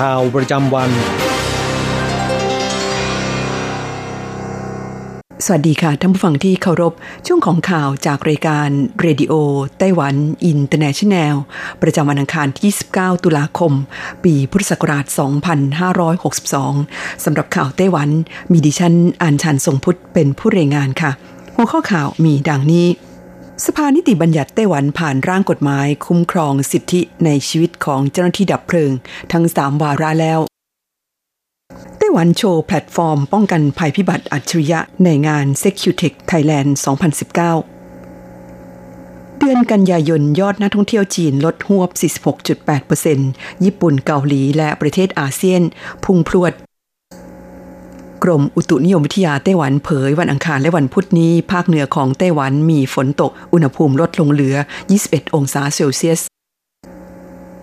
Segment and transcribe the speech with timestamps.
[0.00, 0.90] ข่าวประจำวัน
[5.44, 6.92] สวัสดีค่ะท่านผู้ฟังที่เคารพ
[7.26, 8.68] ช่วงของข่าวจากรายการ
[9.00, 9.32] เรดิโอ
[9.78, 10.14] ไต้หวัน
[10.46, 11.36] อินเตอร์เนชันแนล
[11.82, 13.72] ประจำวันอังคารที่ 29 ตุลาคม
[14.24, 15.04] ปีพุทธศักราช
[16.30, 18.08] 2562 สำหรับข่าวไต้หวัน
[18.52, 21.10] มีดิฉันอัญชันทรงพุทธิ์เป็นผู้รายงานค่ะ
[21.54, 22.86] หัวข้อข่าวมีดังนี้
[23.66, 28.92] สภานิติบัญญัติไต้หวันผ่านร่างกฎหมาย คุ้มครองสิทธิในชีวิตของเจ้าหน้าที่ดับเพลิง
[29.32, 30.40] ทั้ง3วาระแล้ว
[31.98, 36.70] ไต้หวันโชว์แพลตฟอร์ม ป้องกันภัยพิบัติอัจฉริยะในงาน Secutech Thailand
[37.84, 41.90] 2019 เดือนกันยายนยอดนักท่องเที่ยวจีนลดหวบ
[42.76, 45.62] 46.8%ญี่ปุ่นเกาหลีและประเทศอาเซียน
[46.04, 46.54] พุ่งพรวด
[48.24, 54.56] กรมอุตุนิยมวิทยาไต้หวันเผยวันอังคารและวันพุธนี้ ภาคเหนือของไต้หวันมีฝนตก อุณหภูมิลดลงเหลือ
[54.94, 56.20] 21 องศาเซลเซียส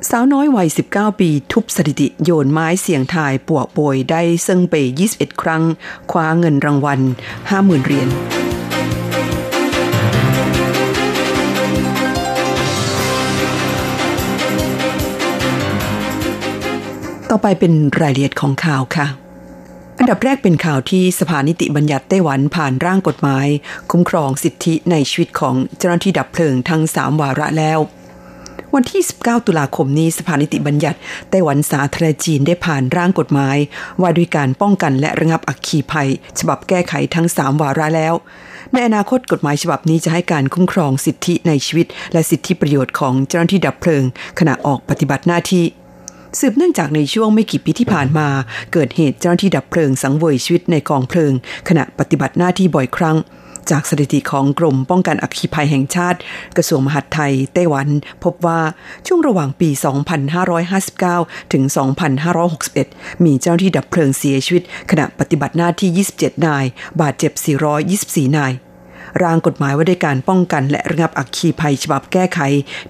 [0.10, 4.76] สาวน้อยวัย 19 ปี ทุบสถิติโยนไม้เสียงทายปวกโบยได้ซึ่งไป
[5.10, 5.64] 21 ครั้ง
[6.12, 7.00] คว้าเงินรางวัล
[7.44, 8.10] 50,000 เหรียญ
[17.30, 19.08] ต่อไปเป็นรายละเอียดของข่าวค่ะ
[20.00, 23.48] อันดับแรกเป็นข่าวที่สภานิติบัญญัติไต้หวันผ่านร่างกฎหมาย
[23.92, 27.80] คุ้มครองสิทธิในชีวิตของเจ้าหน้าที่ดับเพลิงทั้ง 3 วาระแล้ว
[28.76, 31.00] วันที่ 19 ตุลาคมนี้สภานิติบัญญัติ
[31.30, 33.58] ไต้หวันสาธารณจีนได้ผ่านร่างกฎหมาย
[34.02, 36.10] ว่าด้วยการป้องกันและระงับอัคคีภัย
[36.40, 38.14] ฉบับแก้ไขทั้ง 3 วาระแล้ว
[38.74, 44.04] ในอนาคตกฎหมายฉบับนี้จะให้การคุ้มครองสิทธิในชีวิต และสิทธิประโยชน์ของเจ้าหน้าที่ดับเพลิง
[44.40, 45.64] ขณะออกปฏิบัติหน้าที่
[46.40, 48.28] สืบเนื่องจากในช่วงไม่กี่ปีที่ผ่านมา
[48.74, 51.34] เกิดเหตุเจ้าหน้าที่ดับเพลิงสังเวยชีวิตในกองเพลิง
[51.68, 53.18] ขณะปฏิบัติหน้าที่บ่อยครั้ง
[53.72, 56.20] จากสถิติของกรมป้องกันอัคคีภัยแห่งชาติ
[56.58, 57.88] กระทรวงมหาดไทย ไต้หวัน
[58.24, 58.62] พบว่า
[59.08, 59.70] ช่วงระหว่างปี
[60.62, 61.64] 2559 ถึง
[62.44, 66.66] 2561 มีเจ้าหน้าที่ดับเพลิงเสียชีวิต ขณะปฏิบัติหน้าที่ 27 นาย
[67.02, 67.32] บาดเจ็บ
[67.86, 68.54] 424 นาย
[69.24, 72.40] ร่างกฎหมายว่าด้วยการป้องกัน และระงับอัคคีภัยฉบับแก้ไข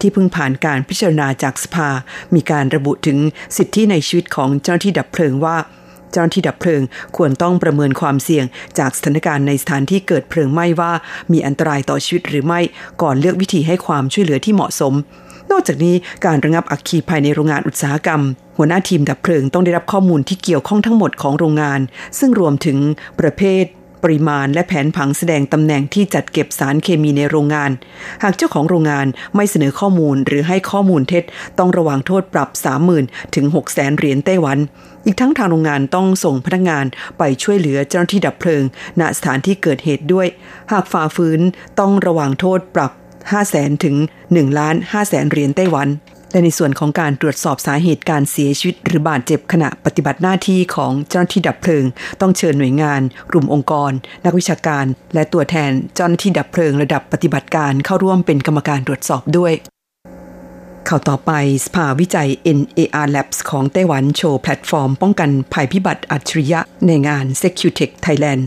[0.02, 1.90] ที่เพิ่งผ่านการพิจารณาจากสภา
[2.36, 3.18] มีการระบุถึง
[3.58, 5.58] สิทธิในชีวิตของเจ้าหน้าที่ดับเพลิงว่า
[6.12, 6.82] เจ้าหน้าที่ดับเพลิง
[7.18, 8.46] ควรต้องประเมินความเสี่ยง
[8.80, 10.92] จากสถานการณ์ในสถานที่เกิดเพลิงไหม้ว่า
[11.32, 12.60] มีอันตรายต่อชีวิตหรือไม่
[13.02, 14.94] ก่อนเลือกวิธีให้ความช่วยเหลือที่เหมาะสม
[15.52, 15.96] นอกจากนี้
[16.26, 18.22] การระงับอัคคีภัยในโรงงานอุตสาหกรรม
[18.58, 21.80] หัวหน้าทีมดับเพลิงต้องได้รับข้อมูลที่เกี่ยวข้องทั้งหมดของโรงงาน
[22.20, 22.78] ซึ่งรวมถึง
[23.20, 23.64] ประเภท
[24.04, 27.72] ปริมาณและแผนผังแสดงตำแหน่งที่จัดเก็บสารเคมีในโรงงาน
[28.24, 31.24] หากเจ้าของโรงงานไม่เสนอข้อมูลหรือให้ข้อมูลเท็จ
[31.60, 32.50] ต้องระวังโทษปรับ
[32.92, 34.58] 30,000 ถึง 6 0แสนเหรียญไต้หวัน
[35.06, 36.86] อีกทั้งทางโรงงานต้องส่งพนักงาน
[37.18, 38.64] ไปช่วยเหลือเจ้าหน้าที่ดับเพลิง
[39.00, 40.28] ณสถานที่เกิดเหตุด้วย
[40.72, 41.42] หากฝ่าฝืน
[41.80, 42.92] ต้องระวังโทษปรับ
[43.32, 43.96] 5 0 0แสนถึง
[44.28, 45.88] 1ล้าน5แสนเหรียญไต้หวัน
[46.32, 51.86] และในส่วนของการตรวจสอบสาเหตุการเสียชีวิต หรือบาดเจ็บขณะปฏิบัติหน้าที่ของเจ้าหน้าที่ดับเพลิง
[52.22, 53.02] ต้องเชิญหน่วยงาน
[53.32, 53.92] กลุ่มองค์กร
[54.26, 59.54] นักวิชาการ และตัวแทนเจ้าหน้าที่ดับเพลิงระดับปฏิบัติการเข้าร่วมเป็นกรรมการตรวจสอบด้วย
[60.88, 61.32] ข่าวต่อไป
[61.66, 68.42] สภาวิจัย NAR Labs ของไต้หวันโชว์แพลตฟอร์ม ป้องกันภัยพิบัติอัจฉริยะในงาน Secutech Thailand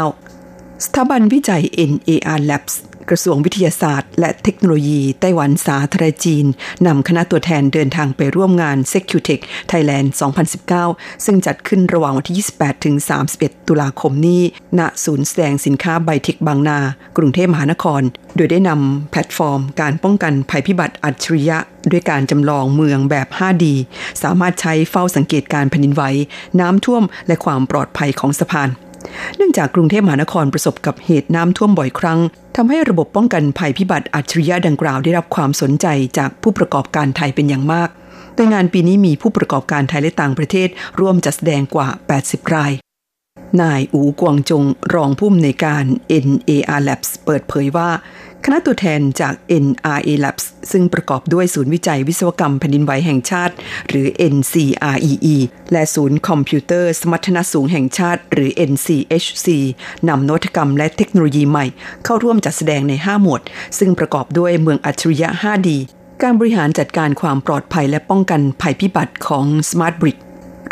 [0.00, 2.74] 2019 สถาบันวิจัย NAR Labs
[3.10, 6.46] กระทรวงวิทยาศาสตร์ และเทคโนโลยีไต้หวันสาธารณจีน
[6.86, 10.08] นำคณะตัวแทนเดินทางไปร่วมงาน Secutech Thailand
[10.66, 12.96] 2019 ซึ่งจัดขึ้นระหว่างวันที่ 28 ถึง
[13.32, 14.42] 31 ตุลาคมนี้
[14.78, 16.78] ณ ศูนย์แสดงสินค้าไบเทคบางนา
[17.16, 18.02] กรุงเทพมหานคร
[18.36, 21.58] โดยได้นำแพลตฟอร์ม การป้องกันภัยพิบัติอัจฉริยะ
[21.90, 23.64] ด้วยการจำลองเมืองแบบ 5D
[24.22, 26.02] สามารถใช้เฝ้าสังเกตการแผ่นดินไหว
[26.60, 28.68] น้ำท่วมและความปลอดภัยของสะพาน
[29.36, 32.20] เนื่องจากกรุงเทพมหานครประสบกับเหตุน้ำท่วมบ่อยครั้ง
[32.56, 35.86] ทำให้ระบบป้องกันภัยพิบัติอัจฉริยะดังกล่าวได้รับความสนใจ
[36.18, 37.88] จากผู้ประกอบการไทยเป็นอย่างมาก
[38.34, 40.68] โดยงานปีนี้มีผู้ประกอบการไทยและต่างประเทศ
[41.00, 41.88] ร่วมจัดแสดงกว่า
[42.20, 42.72] 80 ราย
[43.60, 44.64] นายอูกวงจง
[44.94, 45.84] รองผู้อำนวยการ
[46.26, 47.90] NAR Labs เปิดเผยว่า
[48.44, 49.34] คณะตัวแทนจาก
[49.64, 53.54] NRA Labs ซึ่งประกอบด้วยศูนย์วิจัยวิศวกรรมแผ่นดินไหวแห่งชาติ
[53.88, 55.36] หรือ NCREE
[55.72, 59.48] และศูนย์คอมพิวเตอร์สมรรถนะสูงแห่งชาติ หรือ NCHC
[60.08, 61.66] นำนวัตกรรมและเทคโนโลยีใหม่
[62.04, 63.40] เข้าร่วมจัดแสดงใน 5 หมวด
[63.78, 65.68] ซึ่งประกอบด้วยเมืองอัจฉริยะ 5D
[66.22, 70.18] การบริหารจัดการความปลอดภัยและป้องกันภัยพิบัติของ Smart Brick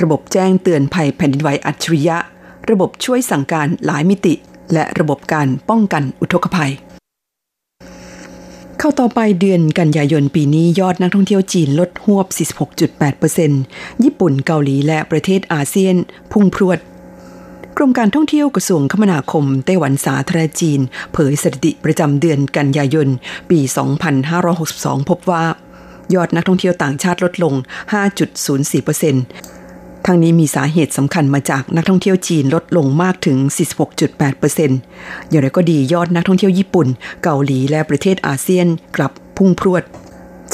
[0.02, 2.18] ระบบแจ้งเตือนภัยแผ่นดินไหวอัจฉริยะ
[2.70, 4.34] ระบบช่วยสั่งการหลายมิติ
[4.72, 6.72] และระบบการป้องกันอุทกภัย
[8.78, 12.26] เข้าต่อไปเดือนกันยายนปีนี้ยอดนักท่องเที่ยวจีนลดหวบ
[13.34, 15.96] 46.8%ญี่ปุ่นเกาหลีและประเทศอาเซียน
[16.32, 16.78] พุ่งพรวด
[17.76, 20.80] กรมการท่องเที่ยวกระทรวงคมนาคมไต้หวันสาธารณจีน
[21.12, 23.08] เผยสถิติประจำเดือนกันยายน
[23.50, 23.60] ปี
[24.34, 25.44] 2562 พบว่า
[26.14, 27.54] ยอดนักท่องเที่ยวต่างชาติลดลง
[27.92, 29.59] 5.04%
[30.06, 33.38] ทั้งนี้มีสาเหตุสำคัญมาจากนักท่องเที่ยวจีนลดลงมากถึง
[34.14, 36.86] 46.8%อย่างไรก็ดียอดนักท่องเที่ยวญี่ปุ่น
[37.22, 38.66] เกาหลีและประเทศอาเซียน
[38.96, 39.82] กลับพุ่งพรวด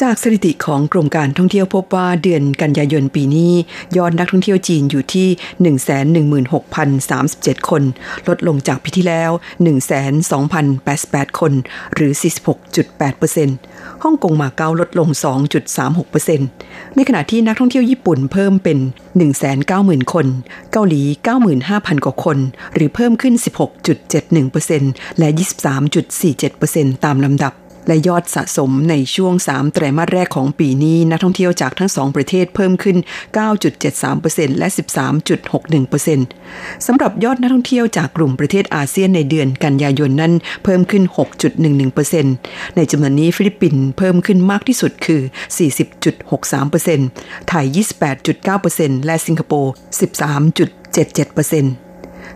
[0.03, 3.53] จากสถิติของกรมการท่องเที่ยวพบว่าเดือนกันยายนปีนี้
[3.97, 5.29] ยอดนักท่องเที่ยวจีนอยู่ที่
[7.59, 7.83] 116,037 คน
[8.29, 9.31] ลดลงจากปีที่แล้ว
[10.15, 11.53] 102,088 คน
[11.95, 12.13] หรือ
[13.27, 15.09] 46.8%ฮ่องกงมาเก๊าลดลง
[15.83, 18.79] 2.36%ในขณะที่นักท่องเที่ยวญี่ปุ่นเพิ่มเป็น
[19.47, 20.27] 190,000 คน
[20.73, 21.03] เกาหลี
[21.55, 22.39] 95,000 กว่าคน
[22.75, 23.35] หรือเพิ่มขึ้น
[24.07, 25.29] 16.71%และ
[26.17, 27.55] 23.47%ตามลำดับ
[27.87, 32.97] และยอดสะสมในช่วง 3 ไตรมาสแรกของปีนี้นักท่องเที่ยวจากทั้งสองประเทศเพิ่มขึ้น
[33.79, 34.69] 9.73%และ
[36.17, 40.33] 13.61%สำหรับยอดนักท่องเที่ยวจากกลุ่มประเทศอาเซียนในเดือนกันยายนนั้น
[40.65, 41.05] เพิ่มขึ้น
[41.71, 45.23] 6.11%ในจำนวนนี้ฟิลิปปินส์เพิ่มขึ้นมากที่สุดคือ
[45.99, 47.67] 40.63%ไทย
[48.37, 51.86] 28.9%และสิงคโปร์ 13.77%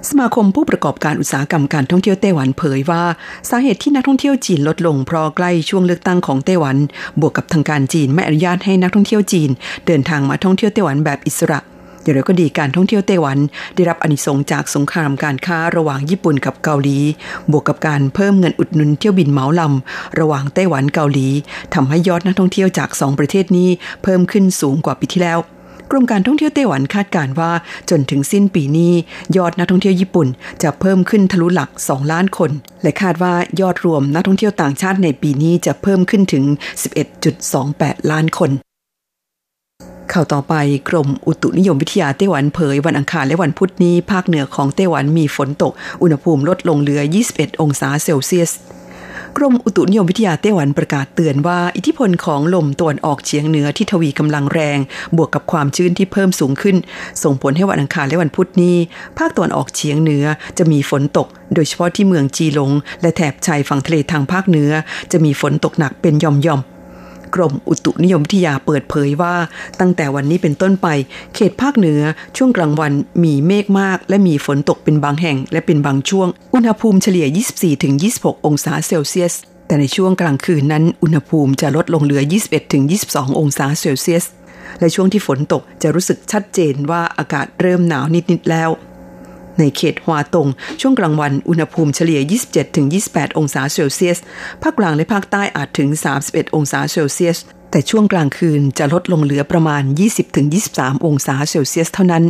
[0.08, 3.02] สมาคมผู้ประกอบการอุตสาหกรรมการท่องเที่ยวไต้หวันเผยว่า
[3.50, 6.76] สาเหตุที่นักท่องเที่ยวจีนลดลงเพราะใกล้ช่วงเลือกตั้งของไต้หวัน
[7.20, 9.50] บวกกับทางการจีนไม่อนุญาตให้นักท่องเที่ยวจีน
[9.87, 11.61] เดินทางมาท่องเที่ยวไต้หวันแบบอิสระ
[12.02, 13.38] อย่างไรก็ดีการท่องเที่ยวไต้หวัน
[13.75, 16.99] ได้รับอนิสงจากสงครามการค้าระหว่างญี่ปุ่นกับเกาหลี
[17.50, 21.29] บวกกับการเพิ่มเงินอุดหนุนเที่ยวบินเหมาลำระหว่างไต้หวันเกาหลี
[21.75, 23.69] ทำให้ยอดนักท่องเที่ยวจากสองประเทศนี้
[24.02, 25.41] เพิ่มขึ้นสูงกว่าปีที่แล้ว
[25.91, 27.53] กรมการท่องเที่ยวไต้หวันคาดการว่า
[27.91, 28.93] จนถึงสิ้นปีนี้
[29.37, 30.29] ยอดนักท่องเที่ยวญี่ปุ่น
[30.63, 32.51] จะเพิ่มขึ้นทะลุหลัก 2 ล้านคน
[32.83, 36.45] และคาดว่ายอดรวมนักท่องเที่ยวต่างชาติในปีนี้จะเพิ่มขึ้นถึง
[37.29, 38.51] 11.28 ล้านคน
[40.13, 40.55] ข่าวต่อไป
[40.89, 45.73] กรมอุตุนิยมวิทยาไต้หวันเผยวันอังคารและวันพุธนี้ ภาคเหนือของไต้หวันมีฝนตก
[46.03, 47.01] อุณหภูมิลดลงเหลือ
[47.33, 48.53] 21 องศาเซลเซียส
[49.37, 54.79] กรมอุตุนิยมวิทยาไต้หวันประกาศเตือนว่า อิทธิพลของลมตะวันออกเฉียงเหนือที่ทวีกำลังแรง
[55.17, 56.77] บวกกับความชื้นที่เพิ่มสูงขึ้น
[57.23, 58.77] ส่งผลให้วันอังคารและวันพุธนี้
[59.19, 60.25] ภาคตะวันออกเฉียงเหนือ
[60.59, 62.71] จะมีฝนตก โดยเฉพาะที่เมืองจีหลง
[63.03, 64.71] และแถบชายฝั่งทะเลทางภาคเหนือ
[65.12, 66.80] จะมีฝนตกหนักเป็นย่อมๆ
[67.35, 69.35] กรมอุตุนิยมวิทยาเปิดเผยว่า
[69.81, 70.88] ตั้งแต่วันนี้เป็นต้นไป
[71.35, 72.00] เขตภาคเหนือ
[72.37, 72.93] ช่วงกลางวัน
[73.25, 77.27] มีเมฆมาก และมีฝนตกเป็นบางแห่งและเป็นบางช่วง อุณหภูมิเฉลี่ย
[77.87, 79.35] 24-26 องศาเซลเซียส
[79.67, 82.23] แต่ในช่วงกลางคืนนั้น อุณหภูมิจะลดลงเหลือ
[82.81, 84.25] 21-22 องศาเซลเซียส
[84.81, 88.71] และช่วงที่ฝนตกจะรู้สึกชัดเจนว่าอากาศเริ่มหนาวนิดๆแล้ว
[89.59, 90.49] ในเขตฮวาตง
[90.80, 92.21] ช่วงกลางวันอุณหภูมิเฉลี่ย
[92.78, 94.19] 27-28 องศาเซลเซียส
[94.62, 95.88] ภาคกลางและภาคใต้อาจถึง
[96.23, 97.38] 31 องศาเซลเซียส
[97.71, 99.83] แต่ช่วงกลางคืนจะลดลงเหลือประมาณ
[100.45, 102.25] 20-23 องศาเซลเซียสเท่านั้น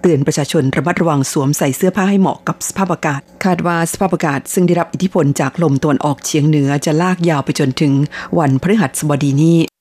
[0.00, 7.92] เตือนประชาชนระมัดระวังสวมใส่เสื้อผ้าให้เหมาะกับสภาพอากาศ คาดว่าสภาพอากาศซึ่งได้รับอิทธิพลจากลมตะวันออกเฉียงเหนือจะลากยาวไปจนถึง
[8.38, 9.75] วันพฤหัสบดีนี้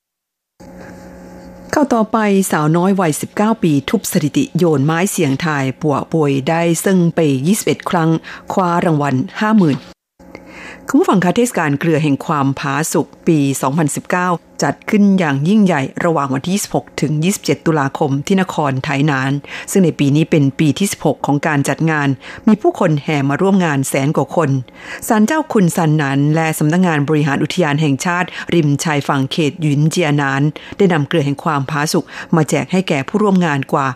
[1.71, 2.17] เข้าต่อไป
[2.51, 7.19] สาวน้อยวัย 19 ปีทุบสถิติโยนไม้เสียงทายปัวป่วยได้ซึ่งไป
[7.55, 8.09] 21 ครั้ง
[8.53, 9.94] คว้ารางวัล50,000
[10.89, 13.39] คุณผู้ฟังคะเทศกาลเกลือแห่งความผาสุกปี
[14.01, 19.31] 2019 จัดขึ้นอย่างยิ่งใหญ่ระหว่างวันที่ 26 ถึง 27 ตุลาคมที่นครไถนาน
[19.71, 22.07] ซึ่งในปีนี้เป็นปีที่ 16 ของการจัดงาน
[22.47, 24.49] มีผู้คนแห่มาร่วมงานแสนกว่าคน
[25.07, 30.41] ศาลเจ้าคุณซันนันและสำนักงงานบริหารอุทยานแห่งชาติ ริมชายฝั่งเขตหยุนเจียนาน
[30.77, 33.87] ได้นำเกลือแห่งความผาสุกมาแจกให้แก่ผู้ร่วมงานกว่า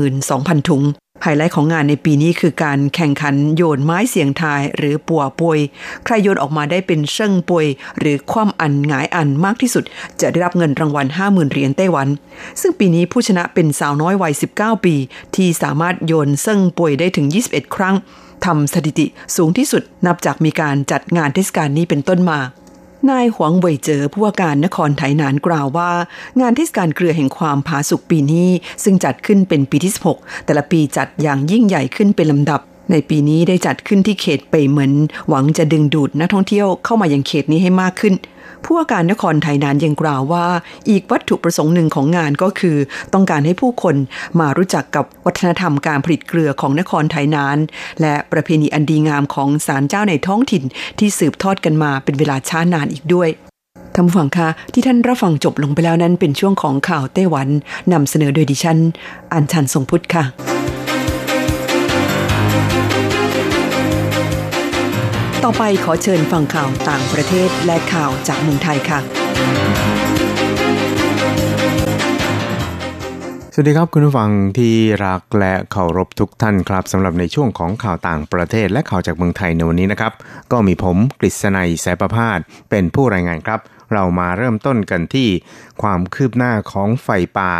[0.00, 0.84] 42,000 ถุง
[1.22, 5.58] ไฮไลท์ของงานในปีนี้คือการแข่งขันโยนไม้เสียงทายหรือปัวปวย
[6.04, 7.66] ใครโยนออกมาได้เป็นเชิงปวย
[7.98, 9.84] หรือคว่ำอันหงายอันมากที่สุด
[10.20, 12.08] จะได้รับเงินรางวัล 50,000เหรียญไต้หวัน
[12.60, 14.94] ซึ่งปีนี้ผู้ชนะเป็นสาวน้อยวัย 19 ปี
[15.36, 17.96] ที่สามารถโยนเชิงปวยได้ถึง 21 ครั้ง
[18.44, 22.38] ทำสถิติสูงที่สุดนับจากมีการจัดงานเทศกาลนี้เป็นต้นมา
[23.08, 25.90] นายหวงเวยเจอผู้ว่าการนครไถหนานกล่าวว่า
[26.40, 28.48] งานเทศกาลเกลือแห่งความผาสุกปีนี้
[28.84, 34.92] ซึ่งจัดขึ้นเป็นปีที่ 16 แต่ละปีจัดอย่างยิ่งใหญ่ขึ้นเป็นลำดับ ในปีนี้ได้จัดขึ้นที่เขตเปยเหมิน
[35.28, 38.14] หวังจะดึงดูดนักท่องเที่ยวเข้ามายังเขตนี้ให้มากขึ้น
[38.64, 40.46] ผู้ว่าการนครไทยนานยังกล่าวว่า
[40.90, 42.76] อีกวัตถุประสงค์หนึ่งของงานก็คือ
[43.12, 43.96] ต้องการให้ผู้คน
[44.40, 47.58] มารู้จักกับวัฒนธรรมการผลิตเกลือของนครไทยนาน
[48.00, 50.62] และประเพณีอันดีงามของศาลเจ้าในท้องถิ่น
[50.98, 53.28] ที่สืบทอดกันมาเป็นเวลาช้านานอีกด้วย
[53.94, 57.48] ท่านผู้ฟังคะที่ท่านรับฟังจบลงไปแล้วนั้นเป็นช่วงของข่าวไต้หวัน
[57.92, 58.78] นำเสนอโดยดิฉัน
[59.32, 60.24] อัญชันทรงพุทธค่ะ
[65.46, 69.00] ต่อไปขอเชิญฟังข่าวต่างประเทศและข่าวจากเมืองไทยค่ะ
[73.54, 74.74] สวัสดีครับคุณผู้ฟังที่
[75.06, 80.12] รักและเคารพทุกท่านครับสำหรับในช่วงของข่าวต่างประเทศและข่าวจากเมืองไทยในวันนี้นะครับ
[80.52, 82.38] ก็มีผมกฤษณัยสายประพาส
[82.70, 83.60] เป็นผู้รายงานครับ
[83.92, 85.28] เรามาเริ่มต้นกันที่
[85.82, 87.52] ความคืบหน้าของไฟป่า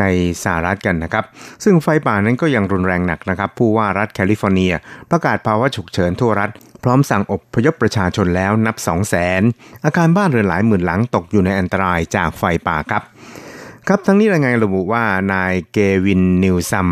[0.00, 0.04] ใน
[0.42, 1.24] สหรัฐกันนะครับ
[1.64, 4.72] ซึ่งไฟป่านั้นก็ยังรุนแรงหนักนะครับ ผู้ว่ารัฐแคลิฟอร์เนีย
[5.10, 6.50] ประกาศภาวะฉุกเฉินทั่วรัฐ
[6.82, 9.42] พร้อมสั่งอบพยพประชาชนแล้วนับ2 0 0แสน
[9.84, 13.02] อาคารบ้านเรือนหลายหมื่นหลังตกอยู่ในอันตรายจากไฟป่าครับ
[13.88, 16.88] ครับทั้งนี้รายงานระบุว่านายเกวินนิวซัม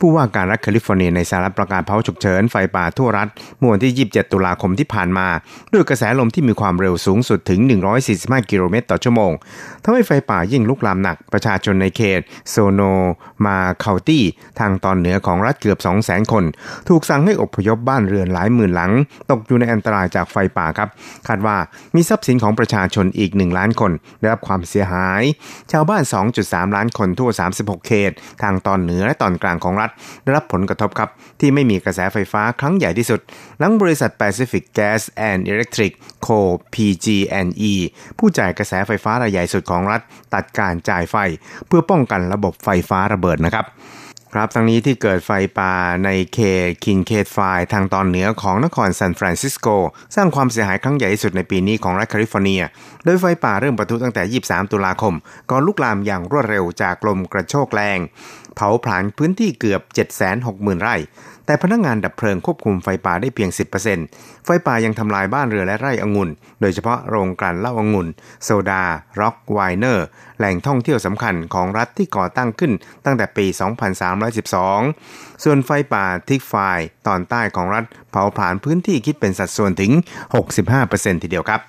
[0.00, 5.28] ผู้ว่าการรัฐแคลิฟอร์เนียในสหรัฐประกาศภาวะฉุกเฉินไฟป่าทั่วรัฐเมื่อวันที่ 27 ตุลาคมที่ผ่านมา
[5.72, 7.60] ด้วยกระแสลมที่มีความเร็วสูงสุดถึง
[8.04, 9.32] 145 กิโลเมตรต่อชั่วโมง
[9.82, 12.80] ทำให้ไฟป่ายิ่งลุกลามหนักประชาชนในเขต โซโน
[13.44, 14.24] มา county
[14.58, 16.44] ทางตอนเหนือของรัฐเกือบ 200,000 คน
[16.88, 18.92] ถูกสั่งให้อพยพบ้านเรือนหลายหมื่นหลัง
[19.30, 20.88] ตกอยู่ในอันตรายจากไฟป่าครับ
[21.28, 21.56] คาดว่า
[21.94, 25.22] มีทรัพย์สินของประชาชนอีก1ล้านคนได้รับความเสียหาย
[25.72, 26.02] ชาวบ้าน
[26.42, 28.12] 2.3 ล้านคนทั่ว 36 เขต
[28.42, 29.90] ทางตอนเหนือและตอนกลางของรัฐ
[30.22, 31.10] ได้รับผลกระทบครับ
[31.40, 33.20] ที่ไม่มีกระแสไฟฟ้าครั้งใหญ่ที่สุด
[33.58, 35.92] หลังบริษัท Pacific Gas and Electric
[36.26, 36.40] Co
[36.74, 37.72] PG&E
[38.18, 40.00] ผู้จ่ายกระแสไฟฟ้ารายใหญ่สุดของรัฐ
[40.34, 41.16] ตัดการจ่ายไฟ
[41.66, 43.66] เพื่อป้องกันระบบไฟฟ้าระเบิดนะครับ
[44.36, 45.74] ครับทั้งนี้ที่เกิดไฟป่า
[46.04, 47.38] ในเขตคินเคทไฟ
[47.72, 49.66] ทางตอนเหนือของนครซานฟรานซิสโก
[50.14, 52.62] สร้างความเสียหายครั้งใหญ่ที่สุดในปีนี้ของรัฐแคลิฟอร์เนีย
[53.04, 55.14] โดยไฟป่าเริ่มปะทุตั้งแต่ 23 ตุลาคม
[55.50, 57.98] ก่อนลุกลามอย่างรวดเร็วจากลมกระโชกแรง
[58.54, 59.80] เผาผลาญพื้นที่เกือบ
[60.32, 60.96] 760,000 ไร่
[61.46, 63.50] แต่พนักงานดับเพลิงควบคุมไฟป่าได้เพียง
[63.96, 68.08] 10%ไฟป่ายังทำลายบ้านเรือและไร่องุ่น โดยเฉพาะโรงกลั่นเหล้าองุ่น
[68.44, 68.82] โซดา
[69.20, 70.06] ร็อกไวเนอรี่
[70.38, 72.72] แหล่งท่องเที่ยวสำคัญของรัฐที่ก่อตั้งขึ้น
[73.04, 73.46] ตั้งแต่ปี
[74.64, 76.54] 2312 ส่วนไฟป่าทิกไฟ
[77.06, 79.92] ตอนใต้ของรัฐเผาผลาญพื้นที่คิดเป็นสัดส่วนถึง
[80.58, 81.60] 65%ทีเดียวครับ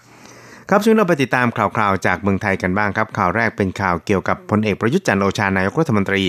[0.69, 6.23] ครับช่วยเราไปติดตามข่าวๆจากเมืองไทยกันบ้างครับข่าวแรกเป็นข่าวเกี่ยวกับพลเอกประยุทธ์จันโอชานายกรัฐมนตรี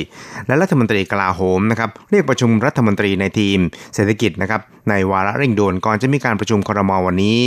[0.47, 3.59] และรัฐมนตรีกลาโหมนะครับเรียกประชุมรัฐมนตรีในทีม
[3.95, 7.39] เศรษฐกิจนะครับในวาระเร่งด่วนก่อนจะมีการประชุมครมวันนี้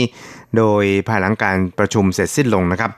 [0.57, 2.91] โดยภายหลังการประชุมเสร็จสิ้นลงนะครับ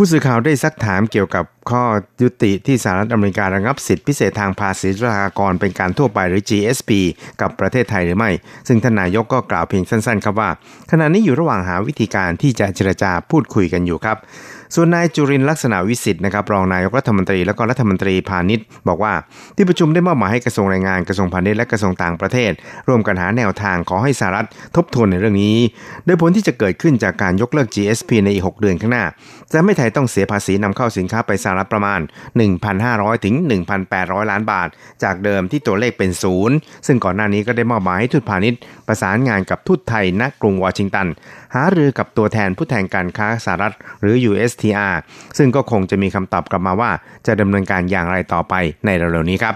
[0.00, 1.84] ผู้สื่อข่าวได้ซักถามเกี่ยวกับข้อ
[2.22, 6.90] ยุติที่สหรัฐอเมริการะงับสิทธิพิเศษทางภาษีสุรากรเป็นการทั่วไปหรือ GSP
[7.40, 8.30] กับประเทศไทยหรือไม่
[8.68, 10.50] ซึ่งท่านนายกก็กล่าวเพียงสั้นๆ ครับว่า
[10.90, 14.16] ขณะนี้อยู่ระหว่างหาวิธีการที่จะเจรจาพูดคุยกันอยู่ครับ
[14.74, 19.12] ส่วนนายจุรินลักษณะวิสิทธิ์นะครับรองนายกรัฐมนตรีและก็รัฐมนตรีพาณิชย์ บอกว่า
[19.56, 22.52] ที่ประชุมได้มอบหมายให้กระทรวงแรงงานกระทรวงพาณิชย์และกระทรวงต่างประเทศ
[22.88, 24.46] ร่วมกันหาแนวทางขอให้สหรัฐ
[24.76, 25.56] ทบทวนในเรื่องนี้
[26.04, 29.04] โดยผลที่จะเกิดขึ้นจากการยกเลิก GSP ในอีก 6 เดือนข้างหน้า
[29.52, 32.00] จะไม่ไทยต้องเสียภาษีนำเข้าสินค้าไปสหรัฐประมาณ
[32.62, 33.34] 1,500 ถึง
[33.82, 34.68] 1,800 ล้านบาท
[35.04, 36.56] จากเดิมที่ตัวเลขเป็นศูนย์
[36.86, 41.06] ซึ่งก่อนหน้านี้ก็ได้มอบหมายให้ทูตพาณิชย์ประสานงานกับทูตไทยณกรุงวอชิงตัน
[41.54, 44.94] หารือกับตัวแทนผู้แทนการค้าสหรัฐหรือ USTR
[45.38, 46.90] ซึ่งก็คงจะมีคำตอบกลับมาว่า
[47.26, 49.54] จะดำเนินการอย่างไรต่อไปในเร็วๆนี้ครับ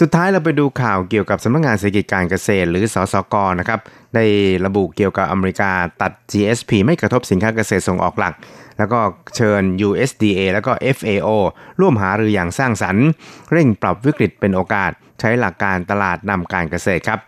[0.00, 3.80] สุดท้ายเราไปดูข่าวเกี่ยวกับสำนักงงานเศรษฐกิจการเกษตร หรือสสกนะครับ
[4.14, 4.24] ได้
[4.66, 5.70] ระบุเกี่ยวกับอเมริกา
[6.02, 8.34] ตัด GSP ไม่กระทบสินค้าเกษตรส่งออกหลัก
[8.78, 9.00] แล้วก็
[9.36, 11.28] เชิญ USDA แล้วก็ FAO
[11.80, 13.06] ร่วมหารืออย่างสร้างสรรค์
[13.52, 17.20] เร่งปรับวิกฤตเป็นโอกาส ใช้หลักการตลาดนำการเกษตรครับ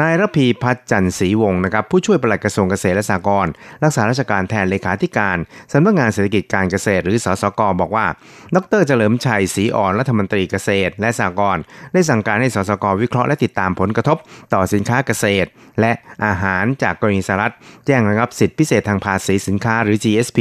[0.00, 3.52] นายรพีพัฒจันทร์ศรีวงศ์นะครับผู้ช่วยปลัดกระทรวงเกษตรและสหกรณ์
[3.84, 5.36] รักษาราชการแทนเลขาธิการ
[5.72, 8.06] สำนักงานเศรษฐกิจการเกษตรหรือสสกบอกว่า
[8.54, 14.18] ดรเฉลิมชัยศรีอ่อนรัฐมนตรีเกษตร และสหกรณ์ได้สั่งการให้สศกวิเคราะห์และติดตามผลกระทบ
[14.54, 15.48] ต่อสินค้าเกษตร
[15.80, 15.92] และ
[16.24, 17.54] อาหารจากกรณีสหรัฐ
[17.86, 20.38] แจ้งระงับสิทธิพิเศษทางภาษีสินค้าหรือ GSP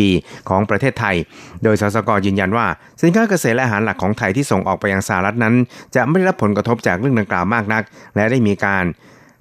[0.50, 1.16] ของประเทศไทย
[1.64, 2.68] โดยสศกยืนยันว่า
[3.02, 5.56] สินค้าเกษตรและอาหารหลักของไทยที่ส่งออกไปยังสหรัฐนั้น
[5.96, 7.84] จะไม่ได้รับผลกระทบจากเรื่องดังกล่าวมากนัก
[8.16, 8.86] และได้มีการ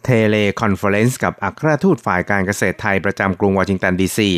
[0.07, 4.31] teleconference กับอัครทูตฝ่ายการเกษตรไทยประจำกรุงวอชิงตันดีซี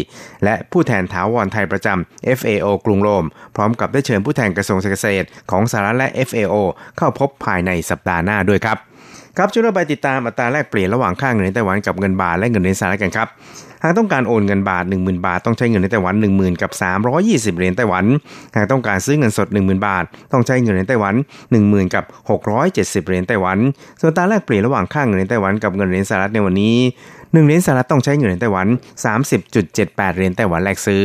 [0.45, 3.25] และผู้แทนถาวรไทยประจำ FAO กรุงโรม
[3.57, 6.55] พร้อมกับได้เชิญผู้แทนกระทรวงเกษตรของสหรัฐและ FAO
[6.97, 8.88] เข้าพบภายในสัปดาห์หน้าด้วยครับ
[9.41, 13.29] ครับช่วยเราไปติดตามอัตราแลกเปลี่ยนระหว่างค่าเงินในไต้หวันกับเงินบาทและเงินในสหรัฐกันครับ
[13.83, 16.71] หากต้องการโอนเงินบาท 10,000 บาทต้องใช้เงินในไต้หวัน 10,000 กับ
[17.19, 18.05] 320 เหรียญไต้หวัน
[18.57, 21.15] หากต้องการซื้อเงินสด 10,000 บาท ต้องใช้เงินในไต้หวัน
[21.55, 22.05] 10,000 กับ
[22.57, 23.59] 670 เหรียญไต้หวัน
[24.01, 26.77] ส่วนอัตราแลกเปลี่ยนระหว่างค่าเงินในไต้หวันกับเงินในสหรัฐในวันนี้
[27.13, 28.67] 1 เหรียญสหรัฐต้องใช้เงินในไต้หวัน
[29.43, 31.05] 30.78 เหรียญไต้หวันแลกซื้อ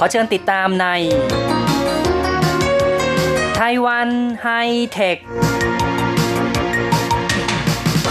[0.00, 0.86] ขอเชิญติดตามใน
[3.56, 4.08] ไต้หวัน
[4.42, 4.48] ไฮ
[4.92, 5.16] เทค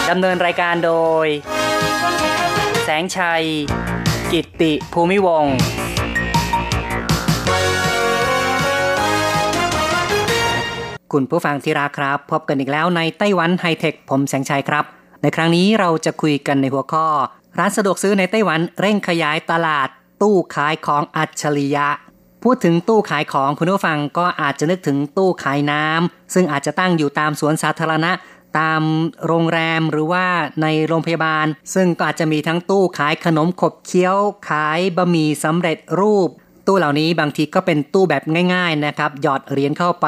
[0.10, 0.94] ดำเนินรายการโด
[1.26, 1.28] ย
[2.84, 3.44] แสงชัย
[4.32, 5.46] กิตติภูมิวง
[11.14, 14.86] คุณผู้ฟังที่รักครับ พบกันอีกแล้วในไต้หวันไฮเทค ผมแสงชัยครับ
[15.22, 17.08] ในครั้งนี้เราจะคุยกันในหัวข้อ
[17.58, 19.90] ร้านสะดวกซื้อในไต้หวันเร่งขยายตลาด
[20.22, 21.88] ตู้ขายของอัจฉริยะ
[22.44, 28.12] พูดถึงตู้ขายของคุณผู้ฟังก็อาจจะนึกถึงตู้ขายน้ำซึ่งอาจจะตั้งอยู่ตามสวนสาธารณะ
[28.60, 28.82] ตาม
[29.26, 30.26] โรงแรมหรือว่า
[30.62, 31.46] ในโรงพยาบาล
[31.76, 34.18] ซึ่งก็อาจจะมีทั้งตู้ขายขนมขบเคี้ยว
[34.50, 36.30] ขายบะหมี่สำเร็จรูป
[36.68, 40.08] ตู้เหล่านี้บางทีก็เป็นตู้แบบง่าย ๆนะครับ หยอดเหรียญเข้าไป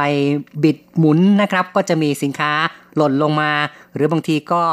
[0.64, 2.52] บิดหมุนนะครับ ก็จะมีสินค้า
[2.96, 3.52] หล่นลงมา
[3.96, 4.64] หรือบางทีก็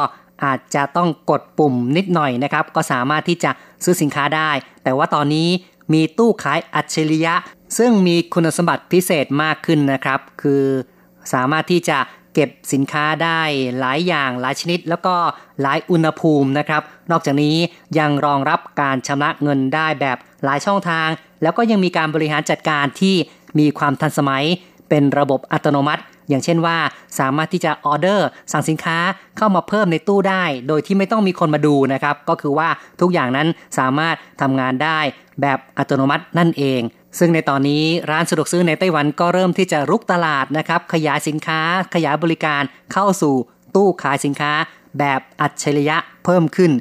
[0.45, 3.50] อาจจะต้องกดปุ่มนิดหน่อยนะครับ ก็สามารถที่จะ
[3.85, 4.50] ซื้อสินค้าได้
[4.85, 5.49] แต่ว่าตอนนี้
[5.93, 7.35] มีตู้ขายอัจฉริยะ
[7.78, 10.64] ซึ่งมีคุณสมบัติพิเศษมากขึ้นนะครับ คือ
[11.33, 11.99] สามารถที่จะ
[12.35, 13.40] เก็บสินค้าได้
[13.78, 15.14] หลายอย่างหลายชนิด แล้วก็
[15.62, 17.57] หลายอุณหภูมินะครับ นอกจากนี้
[17.99, 21.09] ยังรองรับการชำระเงินได้แบบหลายช่องทาง
[21.43, 23.15] แล้วก็ยังมีการบริหารจัดการที่
[23.58, 24.45] มีความทันสมัย
[24.89, 26.76] เป็นระบบอัตโนมัติ อย่างเช่นว่า
[27.19, 28.99] สามารถที่จะออเดอร์สั่งสินค้า
[29.36, 32.69] เข้ามาเพิ่มในตู้ได้ โดยที่ไม่ต้องมีคนมาดูนะครับ ก็คือว่า
[33.00, 34.99] ทุกอย่างนั้นสามารถทำงานได้
[35.41, 36.80] แบบอัตโนมัตินั่นเอง
[37.19, 41.60] ซึ่งในตอนนี้ร้านสะดวกซื้อในไต้หวันก็เริ่มที่จะรุกตลาดนะครับ ขยายสินค้า
[41.95, 42.62] ขยายบริการ
[42.93, 43.34] เข้าสู่
[43.75, 44.52] ตู้ขายสินค้า
[44.99, 46.73] แบบอัจฉริยะเพิ่มขึ้น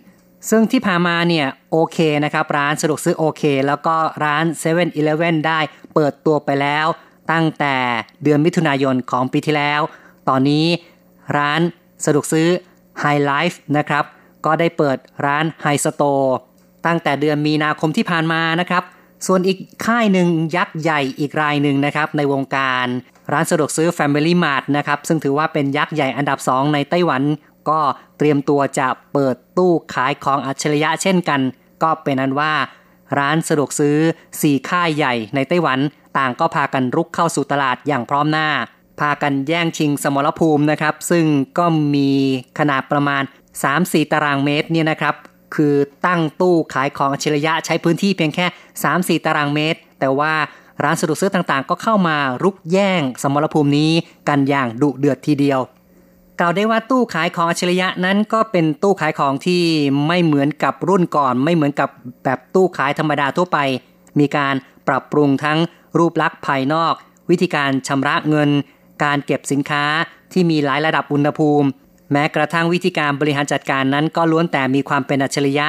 [0.49, 5.59] ซึ่งที่ผ่านมาเนี่ยโอเคนะครับ ร้านสะดวกซื้อโอเค แล้วก็ร้าน7 e เ e ่ e อได้
[5.93, 6.87] เปิดตัวไปแล้ว
[7.31, 7.75] ตั้งแต่
[8.23, 9.81] เดือนมิถุนายนของปีที่แล้ว
[10.29, 10.65] ตอนนี้
[11.37, 11.61] ร้าน
[12.05, 12.47] สะดวกซื้อ
[13.03, 14.03] High Life นะครับ
[14.45, 16.27] ก็ได้เปิดร้าน High Store
[16.85, 18.83] ตั้งแต่เดือนมีนาคมที่ผ่านมานะครับ
[19.27, 22.87] ส่วนอีกค่ายหนึ่งยักษ์ใหญ่อีกรายหนึ่งนะครับ ในวงการ
[23.31, 27.23] ร้านสะดวกซื้อ Family Mart นะครับ ซึ่งถือว่าเป็นยักษ์ใหญ่อันดับ 2 ในไต้หวัน
[27.69, 27.79] ก็
[28.17, 31.41] เตรียมตัวจะเปิดตู้ขายของอัจฉริยะเช่นกัน
[31.83, 32.53] ก็เป็นนั้นว่า
[33.19, 33.97] ร้านสะดวกซื้อ
[34.33, 35.79] 4 ค่ายใหญ่ในไต้หวัน
[36.17, 38.47] ต่างก็พากันรุกเข้าสู่ตลาดอย่างพร้อมหน้า
[38.99, 41.25] พากันแย่งชิงสมรภูมินะครับ ซึ่ง
[41.57, 42.09] ก็มี
[42.59, 43.23] ขนาดประมาณ
[43.63, 45.15] 3-4 ตารางเมตรเนี่ยนะครับ
[45.55, 45.75] คือ
[46.05, 48.45] ตั้งตู้ขายของอัจฉริยะใช้พื้นที่เพียงแค่
[49.19, 50.33] 3-4 ตารางเมตร แต่ว่า
[50.83, 53.91] ร้านสะดวกซื้อต่างๆ ก็เข้ามารุกแย่งสมรภูมินี้
[54.29, 55.59] กันอย่างดุเดือดทีเดียว
[56.39, 59.63] กล่าวได้ว่าตู้ขายของอัจฉริยะนั้นก็เป็นตู้ขายของที่
[60.07, 61.89] ไม่เหมือนกับรุ่นก่อน ไม่เหมือนกับ
[62.23, 63.57] แบบตู้ขายธรรมดาทั่วไป
[64.19, 64.55] มีการ
[64.87, 65.57] ปรับปรุงทั้ง
[65.97, 66.93] รูปลักษณ์ภายนอก
[67.29, 68.49] วิธีการชำระเงิน
[69.03, 69.83] การเก็บสินค้า
[70.33, 71.67] ที่มีหลายระดับอุณหภูมิ
[72.11, 75.67] แม้กระทั่งวิธีการบริหารจัดการนั้นก็ล้วนแต่มีความเป็นอัจฉริยะ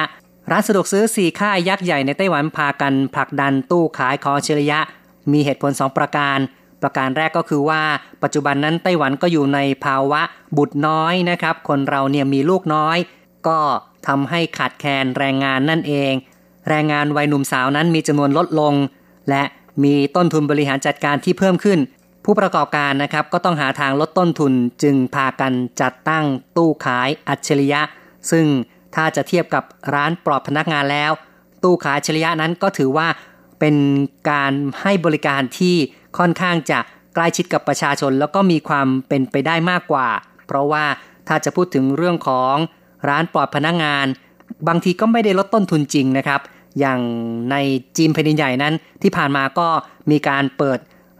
[0.51, 4.79] ร้านสะดวกซื้อสี่ค่ายยักษ์ใหญ่ในไต้หวันพากันผลักดันตู้ขายของอัจฉริยะ
[5.31, 6.37] มีเหตุผล 2 ประการ
[6.81, 7.81] ประการแรกก็คือว่า
[8.23, 10.21] ปัจจุบันนั้นไต้หวันก็อยู่ในภาวะ
[10.57, 12.97] บุตรน้อยนะครับ คนเราเนี่ยมีลูกน้อย
[13.47, 13.59] ก็
[14.07, 16.13] ทำให้ขาดแคลนแรงงานนั่นเอง
[16.69, 18.73] แรงงานวัยหนุ่มสาวนั้นมีจำนวนลดลง
[19.29, 19.43] และ
[19.83, 21.79] มีต้นทุนบริหารจัดการที่เพิ่มขึ้น
[22.25, 26.25] ผู้ประกอบการนะครับก็ต้องหาทางลดต้นทุนจึงพากันจัดตั้ง
[26.57, 27.81] ตู้ขายอัจฉริยะ
[28.31, 28.45] ซึ่ง
[28.95, 29.63] ถ้าจะเทียบกับ
[29.93, 31.11] ร้านปลอดพนักงานแล้ว
[31.63, 33.07] ตู้ขายอัจฉริยะนั้นก็ถือว่า
[33.59, 33.75] เป็น
[34.31, 35.75] การให้บริการที่
[36.17, 36.79] ค่อนข้างจะ
[37.13, 40.07] ใกล้ชิดกับประชาชน แล้วก็มีความเป็นไปได้มากกว่า
[40.47, 40.85] เพราะว่า
[41.27, 42.55] ถ้าจะพูดถึงเรื่องของ
[43.09, 44.05] ร้านปลอดพนักงาน
[44.67, 46.41] บางทีก็ไม่ได้ลดต้นทุนจริงนะครับ
[46.79, 46.99] อย่าง
[47.51, 47.55] ใน
[47.97, 49.67] จีนแผ่นดินใหญ่นั้น ที่ผ่านมาก็
[50.11, 50.79] มีการเปิด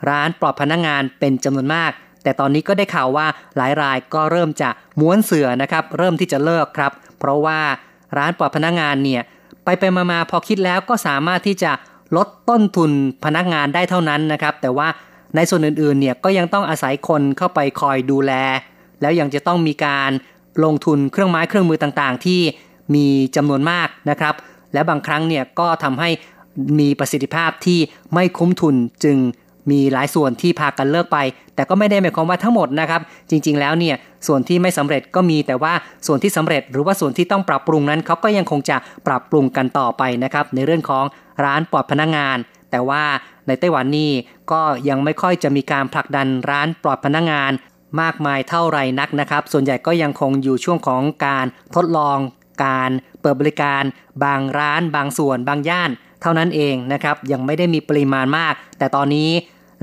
[0.09, 1.91] ร้านปลอดพนักงานเป็นจำนวนมาก
[2.23, 7.59] แต่ตอนนี้ก็ได้ข่าวว่าหลายรายก็เริ่มจะม้วนเสือนะครับ เริ่มที่จะเลิกครับ เพราะว่า
[8.17, 9.21] ร้านปลอดพนักงานเนี่ย
[9.63, 11.71] ไปไปมาๆพอคิดแล้วก็สามารถที่จะ
[12.17, 12.91] ลดต้นทุน
[13.25, 14.87] พนักงานได้เท่านั้นนะครับ แต่ว่า
[15.35, 18.31] ในส่วนอื่นๆเนี่ยก็ยังต้องอาศัยคนเข้าไปคอยดูแล
[19.01, 20.11] แล้วยังจะต้องมีการ
[20.63, 22.41] ลงทุนเครื่องไม้เครื่องมือต่างๆ ที่
[22.95, 24.33] มีจำนวนมากนะครับ
[24.73, 26.09] และบางครั้งเนี่ยก็ทำให้
[26.79, 27.79] มีประสิทธิภาพที่
[28.13, 29.17] ไม่คุ้มทุนจึง
[29.71, 31.17] มีหลายส่วนที่พากันเลิกไป
[31.55, 33.95] แต่ก็ไม่ได้หมายความว่าทั้งหมดนะครับ จริง ๆ แล้วเนี่ย
[34.27, 35.73] ส่วนที่ไม่สำเร็จก็มีแต่ว่า
[36.07, 38.77] ส่วนที่สำเร็จหรือว่าส่วนที่ต้องปรับปรุงนั้นเขาก็ยังคงจะ
[39.07, 41.05] ปรับปรุงกันต่อไปนะครับ ในเรื่องของ
[41.43, 42.37] ร้านปลอดพนักงงาน
[42.71, 43.03] แต่ว่า
[43.47, 44.11] ในไต้หวันนี่
[44.51, 47.51] ก็ยังไม่ค่อยจะมีการผลักดันร้านปลอดพนักงงาน
[48.01, 52.17] มากมายเท่าไรนักนะครับ ส่วนใหญ่ก็ยังคงอยู่ช่วงของการทดลอง
[52.63, 52.89] การ
[53.21, 53.83] เปิดบริการ
[54.23, 55.91] บางร้านบางส่วนบางย่าน
[56.21, 59.29] เท่านั้นเองนะครับยังไม่ได้มีปริมาณมาก แต่ตอนนี้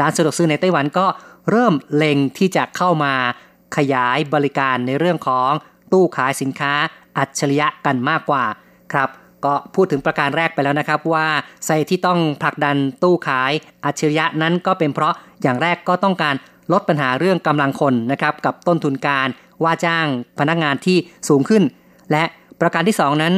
[0.00, 1.06] ร้านสะดวกซื้อในไต้หวันก็
[1.50, 3.14] เริ่มเล็งที่จะเข้ามา
[3.76, 5.50] ขยายบริการในเรื่องของ
[5.92, 6.72] ตู้ขายสินค้า
[7.18, 8.44] อัจฉริยะกันมากกว่า
[8.92, 9.08] ครับ
[9.44, 11.26] ก็พูดถึงประการแรกไปแล้วนะครับว่า
[11.66, 13.52] ใส่ที่ต้องผลักดันตู้ขาย
[13.84, 16.34] อัจฉริยะนั้นก็เป็นเพราะอย่างแรกก็ต้องการ
[16.72, 19.28] ลดปัญหาเรื่องกำลังคนนะครับกับต้นทุนการ
[19.64, 20.06] ว่าจ้าง
[20.38, 20.96] พนักงานที่
[21.28, 21.62] สูงขึ้น
[22.12, 22.24] และ
[22.60, 23.34] ประการที่ 2 นั้น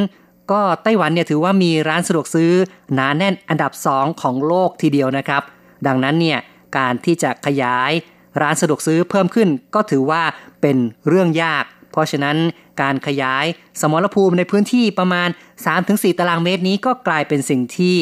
[0.53, 2.53] ก็ไต้หวันเนี่ยถือว่ามีร้านสะดวกซื้อ
[2.95, 5.43] หนาแน่นอันดับ 2 ของโลกทีเดียวนะครับ
[5.87, 6.39] ดังนั้นเนี่ย
[6.79, 7.93] การที่จะขยาย
[8.41, 10.23] ร้านสะดวกซื้อเพิ่มขึ้น ก็ถือว่า
[10.61, 10.77] เป็น
[11.09, 12.37] เรื่องยาก เพราะฉะนั้น
[12.83, 13.45] การขยาย
[13.81, 15.29] สมรภูมิในพื้นที่ประมาณ
[15.75, 17.97] 3-4 ตารางเมตรนี้ก็กลายเป็นสิ่งที่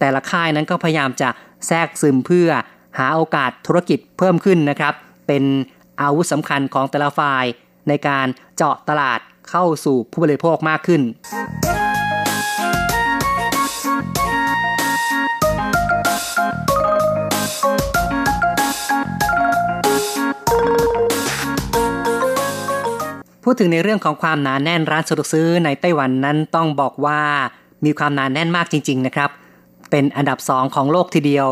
[0.00, 1.28] แต่ละค่ายนั้นก็พยายามจะ
[1.66, 2.48] แทรกซึมเพื่อ
[2.98, 4.94] หาโอกาสธุรกิจเพิ่มขึ้นนะครับ
[5.26, 5.44] เป็น
[6.00, 7.44] อาวุธสำคัญของแต่ละฝ่าย
[7.88, 9.20] ในการเจาะตลาด
[9.50, 11.02] เข้าสู่ผู้บริโภคมากขึ้น
[23.48, 27.20] พูดถึงในเรื่องของความหนาแน่นร้านสะดวกซื้อในไต้หวันนั้นต้องบอกว่า
[27.84, 29.30] มีความหนาแน่นมากจริง ๆ นะครับ
[29.90, 31.46] เป็นอันดับสองของโลกทีเดียว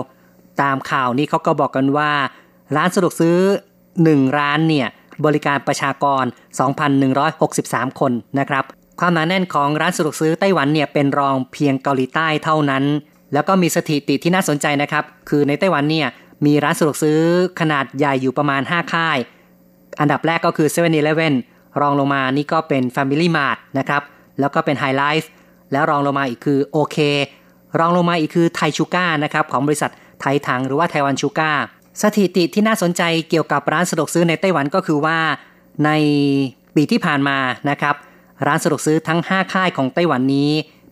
[0.63, 2.11] ตามข่าวนี้เขาก็บอกกันว่า
[2.77, 3.39] ร้านสะดวกซื้อ
[3.89, 4.89] 1ร้านเนี่ย
[5.25, 6.25] บริการประชากร
[7.13, 8.65] 2,163 คนนะครับ
[9.01, 12.85] ความหนาแน่นของร้านสะดวกซื้อไต้หวันเนี่ยเป็นรองเพียงเกาหลีใต้เท่านั้น
[13.33, 16.09] แล้วก็มีสถิติที่น่าสนใจนะครับ คือในไต้หวันเนี่ย
[16.47, 17.19] มีร้านสะดวกซื้อ
[17.61, 19.19] ขนาดใหญ่อยู่ประมาณ 5 ค่าย
[20.01, 21.33] อันดับแรกก็คือ7 e เ e ่ e อ
[21.81, 24.03] รองลงมานี่ก็เป็น Family Mart นะครับ
[24.41, 25.27] แล้วก็เป็น High Life
[25.73, 26.97] แล้วรองลงมาอีกคือโอเค
[27.79, 31.53] รองลงมาอีกคือไทชูก้านะครับของบริษัทไทยถังหรือว่าไทวันชูก้า
[32.03, 35.19] สถิติที่น่าสนใจเกี่ยวกับร้านสะดวกซื้อในไต้หวันก็คือว่า
[35.85, 35.91] ใน
[36.75, 37.39] ปีที่ผ่านมา
[37.71, 37.95] นะครับ
[38.47, 40.51] ร้านสะดวกซื้อทั้ง 5 ค่ายของไต้หวันนี้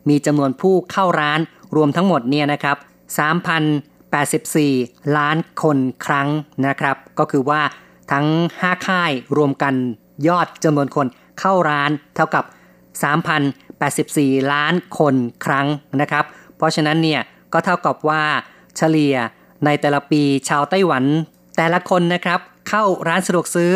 [0.09, 1.41] มีจำนวนผู้เข้าร้าน
[1.77, 2.77] รวมทั้งหมดเนี่ยนะครับ
[4.37, 6.29] 3,084 ล้านคนครั้ง
[6.67, 7.61] นะครับ ก็คือว่า
[8.12, 9.75] ทั้ง 5 ค่ายรวมกัน
[10.29, 11.07] ยอดจำนวนคน
[11.41, 12.45] เข้าร้านเท่ากับ
[13.69, 15.67] 3,084 ล้านคนครั้ง
[16.01, 16.25] นะครับ
[16.57, 17.21] เพราะฉะนั้นเนี่ย
[17.53, 18.23] ก็เท่ากับว่า
[18.77, 19.17] เฉลี่ย
[19.64, 21.05] ในแต่ละปีชาวไต้หวัน
[21.57, 23.70] แต่ละคนนะครับ เข้าร้านสะดวกซื้อ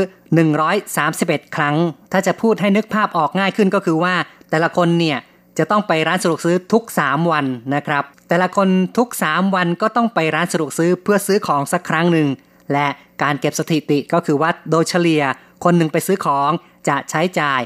[0.74, 1.76] 131 ครั้ง
[2.12, 4.14] ถ้าจะพูดให้นึกภาพออกง่ายขึ้นก็คือว่า
[4.50, 5.18] แต่ละคนเนี่ย
[5.58, 7.44] จะต้องไปร้านสะดวกซื้อทุก 3 วัน
[7.74, 8.68] นะครับ แต่ละคน
[8.98, 12.28] ทุก 3 วันก็ต้องไปร้านสะดวกซื้อเพื่อซื้อของสักครั้งหนึ่ง
[12.72, 12.86] และ
[13.22, 15.22] การเก็บสถิติก็คือว่าโดยเฉลี่ย
[15.64, 16.50] คนหนึ่งไปซื้อของ
[16.88, 17.60] จะใช้จ่าย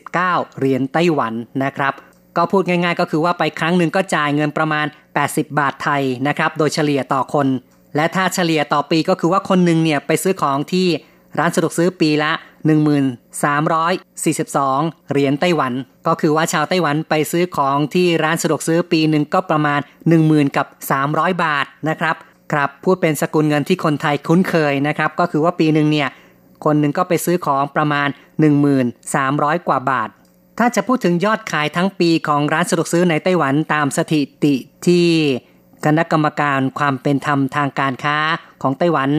[0.00, 1.32] 79 เหรียญไต้หวัน
[1.64, 1.92] นะครับ
[2.40, 4.86] ก็พูดง่าย ๆ ก็คือว่าไปครั้งหนึ่งก็จ่ายเงินประมาณ
[5.20, 7.46] 80 บาทไทยนะครับโดยเฉลี่ยต่อคน
[7.96, 10.86] และถ้าเฉลี่ยต่อปีก็คือว่าคนหนึ่งเนี่ยไปซื้อของที่
[11.38, 12.32] ร้านสะดวกซื้อปีละ
[13.70, 15.72] 1342 เหรียญไต้หวัน
[16.06, 19.80] ก็คือว่าชาวไต้หวันไปซื้อของที่ร้านสะดวกซื้อปีหนึ่งก็ประมาณ
[20.18, 20.66] 10,000กับ
[21.04, 22.16] 300 บาทนะครับ
[22.52, 26.08] ครับพูดเป็นสกุลเงินที่คนไทยคุ้นเคยนะครับก็คือว่าปีหนึ่งเนี่ย
[26.64, 28.08] คนหนึ่งก็ไปซื้อของประมาณ
[28.88, 30.08] 1300 กว่าบาท
[30.58, 34.54] ถ้าจะพูดถึงยอดขายทั้งปีของร้านสะดวกซื้อในไต้หวันตามสถิติ
[34.86, 35.06] ที่
[35.84, 38.16] คณะกรรมการความเป็นธรรมทางการค้า
[38.62, 39.10] ของไต้หวัน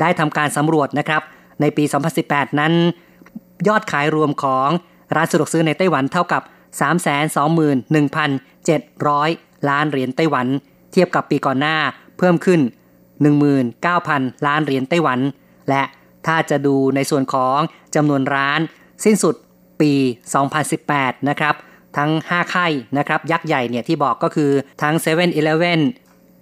[0.00, 1.22] ได้ทำการสำรวจนะครับ
[1.60, 1.84] ในปี
[2.22, 2.72] 2018 นั้น
[3.68, 4.68] ยอดขายรวมของ
[5.14, 6.42] ร้านสะดวกซื้อในไต้หวันเท่ากับ
[8.00, 10.46] 321,700 ล้านเหรียญไต้หวัน
[10.92, 11.76] เทียบกับปีก่อนหน้า
[12.18, 12.60] เพิ่มขึ้น
[13.72, 15.18] 19,000 ล้านเหรียญไต้หวัน
[15.70, 15.82] และ
[16.26, 17.58] ถ้าจะดูในส่วนของ
[17.94, 18.60] จำนวนร้าน
[19.04, 19.34] สิ้นสุด
[19.80, 19.92] ปี
[20.60, 21.54] 2018 นะครับ
[21.96, 24.50] ทั้ง 5 ค่ายนะครับ ยักษ์ใหญ่เนี่ยที่บอกก็คือ
[24.82, 25.26] ทั้ง 7 e เ e ่
[25.74, 25.80] e อ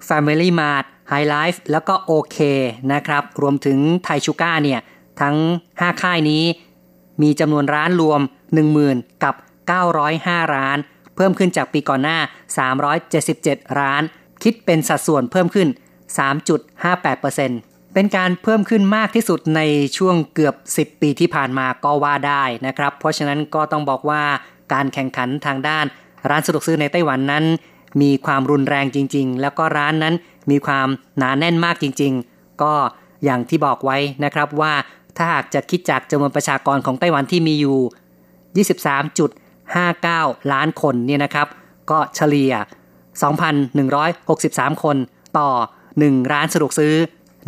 [0.09, 2.39] Family Mart High Life แล้วก็โอเค
[2.93, 4.81] นะครับ รวมถึงไทชูก้าเนี่ย
[5.21, 5.37] ทั้ง
[5.71, 6.45] 5 ค่ายนี้
[7.23, 8.21] มีจำนวนร้านรวม
[8.73, 9.35] 10,000 กับ
[9.95, 10.79] 905 ร้าน
[11.17, 12.19] เพิ่มขึ้นจากปีก่อนหน้า
[12.99, 14.03] 377 ร้าน
[14.43, 15.69] คิดเป็นสัดส่วนเพิ่มขึ้น
[16.19, 19.61] 3.58%เเป็นการเพิ่มขึ้นมากที่สุดใน
[19.97, 24.23] ช่วงเกือบ 10 ปีที่ผ่านมาก็ว่าได้นะครับ เพราะฉะนั้นก็ต้องบอกว่า
[24.73, 25.85] การแข่งขันทางด้าน
[26.29, 27.45] ร้านสะดวกซื้อในไต้หวันนั้น
[28.03, 30.15] มีความรุนแรงจริง ๆ แล้วก็ร้านนั้น
[30.51, 32.75] มีความหนาแน่นมากจริง ๆ ก็
[33.25, 34.73] อย่างที่บอกไว้นะครับว่า
[35.17, 38.65] ถ้าหากจะคิดจากจำนวนประชากรของไต้หวันที่มีอยู่
[39.37, 41.49] 23.59 ล้านคนเนี่ยนะครับ
[41.91, 42.53] ก็เฉลี่ย
[44.09, 44.97] 2,163 คน
[45.39, 45.51] ต่อ
[45.93, 46.95] 1 ร้านสะดวกซื้อ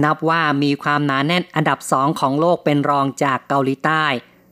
[0.05, 4.05] นับว่ามีความหนาแน่นอันดับ2ของโลกเป็นรองจากเกาหลีใต้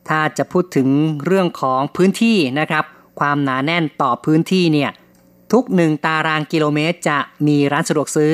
[0.09, 0.89] ถ้าจะพูดถึง
[1.27, 2.85] เรื่องของพื้นที่นะครับ
[3.21, 4.91] ความหนาแน่นต่อพื้นที่เนี่ย
[5.53, 8.33] ทุก 1 ตารางกิโลเมตร จะมีร้านสะดวกซื้อ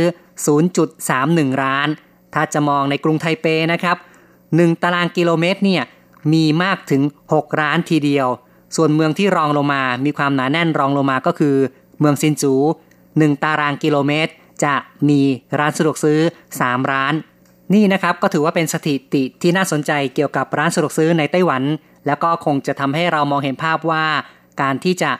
[0.81, 1.89] 0.31 ร้าน
[2.35, 3.97] ถ้าจะมองในกรุงไทเปนะครับ
[4.41, 5.83] 1ตารางกิโลเมตรเนี่ย
[6.33, 8.29] มีมากถึง 6 ร้านทีเดียว
[8.77, 11.57] ส่วนเมืองที่รองลงมา มีความหนาแน่นรองลงมาก็คือ
[11.99, 12.55] เมืองซินจู
[12.99, 14.33] 1 ตารางกิโลเมตร
[14.65, 14.75] จะ
[15.09, 15.21] มี
[15.59, 16.21] ร้านสะดวกซื้อ
[16.57, 17.15] 3 ร้าน
[17.75, 21.63] นี่นะครับก็ถือว่าเป็นสถิติที่น่าสนใจเกี่ยวกับร้านสะดวกซื้อในไต้หวัน
[22.07, 24.07] แล้วก็คงจะทำให้เรามองเห็นภาพว่า
[24.63, 25.11] การที่จะ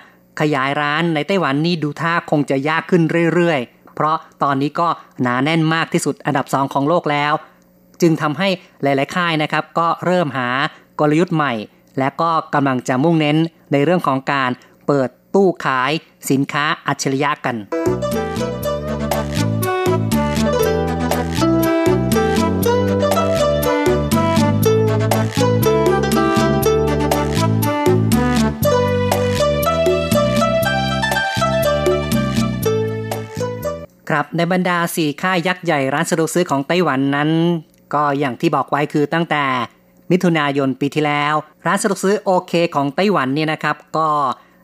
[0.41, 3.03] ขยายร้านในไต้หวันนี่ดูท่าคงจะยากขึ้น
[3.35, 4.89] เรื่อยๆ เพราะตอนนี้ก็
[5.23, 7.33] หนาแน่นมากที่สุดอันดับสองของโลกแล้ว
[8.03, 8.49] จึงทำให้
[8.83, 10.49] หลายๆค่ายนะครับ ก็เริ่มหา
[11.01, 11.53] กลยุทธ์ใหม่
[11.99, 13.37] และก็กำลังจะมุ่งเน้น
[13.73, 14.51] ในเรื่องของการ
[14.87, 15.91] เปิดตู้ขาย
[16.31, 17.57] สินค้าอัจฉริยะกัน
[34.09, 37.31] ครับในบรรดาสี่ค่ายยักษ์ใหญ่ร้านสะดวกซื้อของไต้หวันนั้น
[37.95, 39.45] ก็อย่างที่บอกไว้คือตั้งแต่
[40.11, 41.35] มิถุนายนปีที่แล้ว
[41.67, 44.09] ร้านสะดวกซื้อโอเคของไต้หวันเนี่ยนะครับ ก็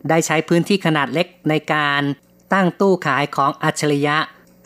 [0.08, 2.02] ได้ใช้พื้นที่ขนาดเล็กในการ
[2.52, 4.16] ตั้งตู้ขายของอัจฉริยะ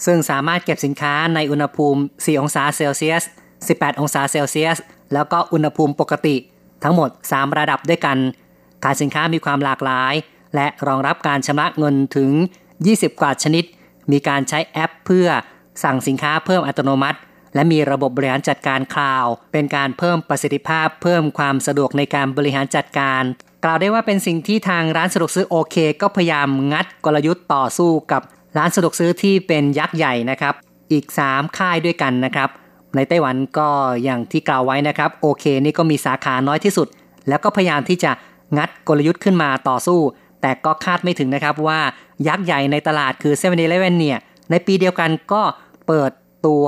[0.06, 3.22] ซึ่งสามารถเก็บสินค้าในอุณหภูมิ 4 องศาเซลเซียส
[3.62, 4.78] 18 องศาเซลเซียส
[5.12, 6.36] แล้วก็อุณหภูมิปกติ
[6.82, 8.18] ทั้งหมด 3 ระดับด้วยกัน
[8.84, 10.14] ขายสินค้ามีความหลากหลาย
[10.54, 12.30] และรองรับการชำระเงินถึง
[12.74, 13.64] 20 กว่าชนิด
[14.12, 15.26] มีการใช้แอปเพื่อ
[15.84, 17.18] สั่งสินค้าเพิ่มอัตโนมัติ
[17.54, 23.22] และมีระบบบริหารจัดการคลาว เป็นการเพิ่มประสิทธิภาพ เพิ่มความสะดวกในการบริหารจัดการ
[23.64, 28.22] กล่าวได้ว่าเป็นสิ่งที่ทางร้านสะดวกซื้อโอเค ก็พยายามงัดกลยุทธ์ต่อสู้กับ
[28.58, 30.54] ร้านสะดวกซื้อที่เป็นยักษ์ใหญ่นะครับ
[30.92, 32.48] อีก 3 ค่ายด้วยกันนะครับ
[32.96, 33.68] ในไต้หวันก็
[34.04, 36.88] อย่างที่กล่าวไว้นะครับโอเคนี่ก็มีสาขาน้อยที่สุด
[37.28, 38.12] แล้วก็พยายามที่จะ
[38.56, 40.00] งัดกลยุทธ์ขึ้นมาต่อสู้
[40.44, 41.80] แต่ก็คาดไม่ถึงนะครับว่า
[42.28, 44.18] ยักษ์ใหญ่ในตลาดคือ7 e เ e ่ e อเนี่ย
[44.50, 45.42] ในปีเดียวกันก็
[45.86, 46.10] เปิด
[46.46, 46.66] ตัว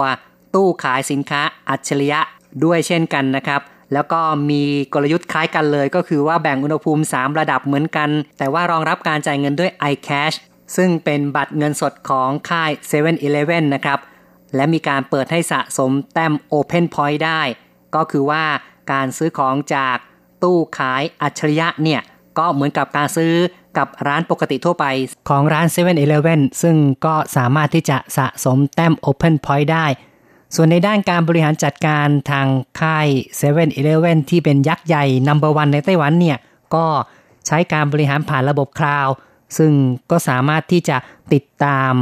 [0.55, 2.21] ตู้ขายสินค้าอัจฉริยะ
[2.65, 3.61] ด้วยเช่นกันนะครับ
[3.93, 4.63] แล้วก็มี
[4.95, 10.37] กลยุทธ์คล้ายกันเลย ก็คือว่าแบ่งอุณหภูมิ 3 ระดับเหมือนกัน แต่ว่ารองรับการจ่ายเงินด้วย iCash
[10.77, 13.09] ซึ่งเป็นบัตรเงินสดของค่าย 7 e เ e
[13.57, 13.99] ่ e นะครับ
[14.55, 17.43] และมีการเปิดให้สะสมแต้ม Open Point ได้
[17.95, 18.45] ก็คือว่า
[18.93, 19.97] การซื้อของจาก
[20.43, 22.03] ตู้ขายอัจฉริยะเนี่ย
[22.39, 23.33] ก็เหมือนกับการซื้อ
[23.79, 24.85] กับร้านปกติทั่วไป
[25.29, 25.91] ของร้าน 7 e เ e
[26.33, 29.87] ่ e ซึ่งก็สามารถที่จะสะสมแต้ม Open Point ได้
[30.55, 32.47] ส่วนในด้านการบริหารจัดการทาง
[32.81, 33.07] ค่าย
[33.39, 36.39] 7 e เ e ่ e ที่เป็นยักษ์ใหญ่นัมเบอร์วันในไต้หวันเนี่ย
[36.75, 36.87] ก็
[37.47, 39.09] ใช้การบริหารผ่านระบบคลาว
[39.59, 39.73] ซึ่ง
[40.11, 40.97] ก็สามารถที่จะ
[41.33, 41.93] ติดตาม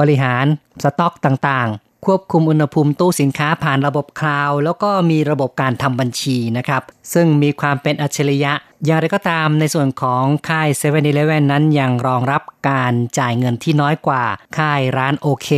[0.00, 0.44] บริหาร
[0.82, 8.52] สต็อกต่างๆ ควบคุมอุณหภูมิตู้สินค้าผ่านระบบคลาวแล้วก็มีระบบการทำบัญชีนะครับ ซึ่งมีความเป็นอัจฉริยะ
[8.84, 14.24] อย่างไรก็ตามในส่วนของค่าย7 e เ e ่ e นั้นยังรองรับการจ่ายเงินที่น้อยกว่า
[14.58, 15.48] ค่ายร้านโอเค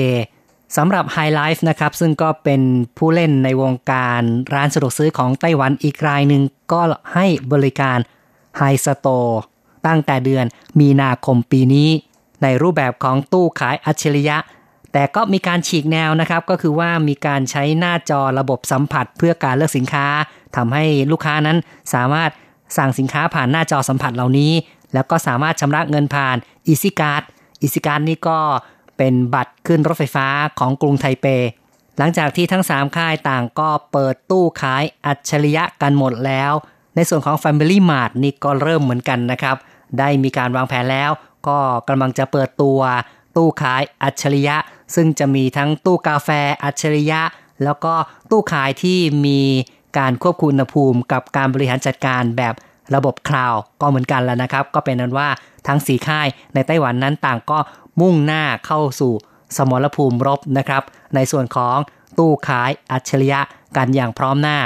[0.76, 2.62] สำหรับ High Life นะครับ ซึ่งก็เป็น
[2.98, 4.22] ผู้เล่นในวงการ
[4.54, 6.80] ร้านสะดวกซื้อของไต้หวันอีกรายหนึ่งก็
[7.14, 7.98] ให้บริการ
[8.60, 9.32] High Store
[9.86, 10.44] ตั้งแต่เดือน
[10.80, 11.88] มีนาคมปีนี้
[12.42, 14.38] ในรูปแบบของตู้ขายอัจฉริยะ
[14.92, 20.06] แต่ก็มีการฉีกแนวนะครับ ก็คือว่ามีการใช้หน้าจอระบบสัมผัสเพื่อการเลือกสินค้า
[20.56, 21.58] ทำให้ลูกค้านั้น
[21.94, 22.30] สามารถ
[22.76, 24.52] สั่งสินค้าผ่านหน้าจอสัมผัสเหล่านี้
[24.94, 26.36] แล้วก็สามารถชำระเงินผ่าน
[26.68, 27.22] Easy Card
[27.62, 28.38] Easy Card นี่ก็
[28.96, 30.26] เป็นบัตรขึ้นรถไฟฟ้า
[30.58, 31.26] ของกรุงไทเป
[31.98, 36.52] หลังจากที่ทั้ง 3 ค่ายต่างก็เปิดตู้ขายอัจฉริยะกันหมดแล้ว
[36.96, 39.56] ในส่วนของ Family Mart นี่ก็เริ่มเหมือนกันนะครับ
[39.98, 41.10] ได้มีการวางแผนแล้ว
[41.48, 42.80] ก็กำลังจะเปิดตัว
[43.36, 44.56] ตู้ขายอัจฉริยะ
[44.94, 46.28] ซึ่งจะมีทั้งตู้กาแฟ
[46.64, 47.22] อัจฉริยะ
[47.64, 47.94] แล้วก็
[48.30, 49.40] ตู้ขายที่มี
[49.98, 52.54] การควบคุมอุณหภูมิ กับการบริหารจัดการแบบ
[52.94, 55.28] ระบบคลาวก็เหมือนกันแล้วนะครับ ก็เป็นนั้นว่า
[55.66, 57.58] ทั้งสีค่ายในไต้หวันนั้นต่างก็
[58.00, 59.12] มุ่งหน้าเข้าสู่
[59.56, 60.82] สมรภูมิรบนะครับ
[61.14, 61.76] ในส่วนของ
[62.18, 63.40] ตู้ขายอัจฉริยะ
[63.76, 64.58] กันอย่างพร้อมหน้า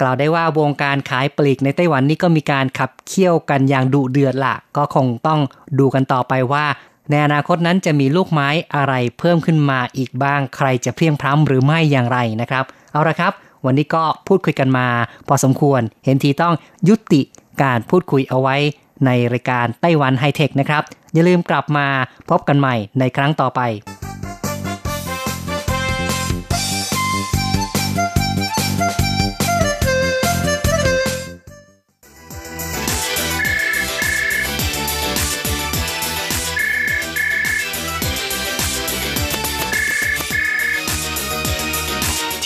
[0.00, 5.40] กล่าวได้ว่าวงการขายปลีกในไต้หวันนี่ก็มีการขับเคี่ยวกันอย่างดุเดือดละก็คงต้อง
[5.78, 6.64] ดูกันต่อไปว่า
[7.10, 13.32] ในอนาคตนั้นจะมีลูกไม้อะไรเพิ่มขึ้นมาอีกบ้าง ใครจะเพียงพร้ำหรือไม่อย่างไรนะครับ เอาละครับ
[13.64, 14.86] วันนี้ก็พูดคุยกันมา
[15.28, 16.54] พอสมควร เห็นทีต้อง
[16.88, 17.22] ยุติ
[17.62, 18.56] การพูดคุยเอาไว้
[19.06, 20.82] ในรายการไต้หวันไฮเทคนะครับ
[21.14, 21.86] อย่าลืมกลับมา
[22.30, 23.60] พบกันใหม่ในครั้งต่อไป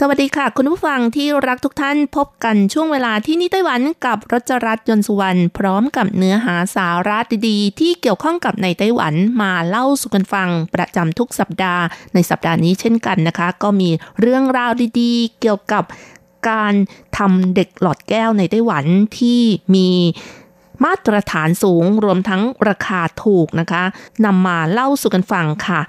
[0.00, 11.82] สวัสดีค่ะ คุณผู้ฟังที่รักทุกท่านพบกันช่วงเวลาที่นี่ไต้หวันกับรจรัสยนสุวรรณพร้อมกับเนื้อหาสาระดีๆ ที่เกี่ยวข้องกับในไต้หวันมาเล่าสู่กันฟังประจำทุกสัปดาห์
[12.14, 15.84] ในสัปดาห์นี้เช่นกันนะคะ ก็มีเรื่องราวดีๆ เกี่ยวกับ
[16.50, 16.74] การ
[17.18, 18.84] ทำเด็กหลอดแก้วในไต้หวัน
[19.18, 19.42] ที่
[19.74, 19.88] มี
[20.84, 23.82] มาตรฐานสูงรวมทั้งราคาถูกนะคะ
[24.24, 25.80] นำมาเล่าสู่กันฟังค่ะ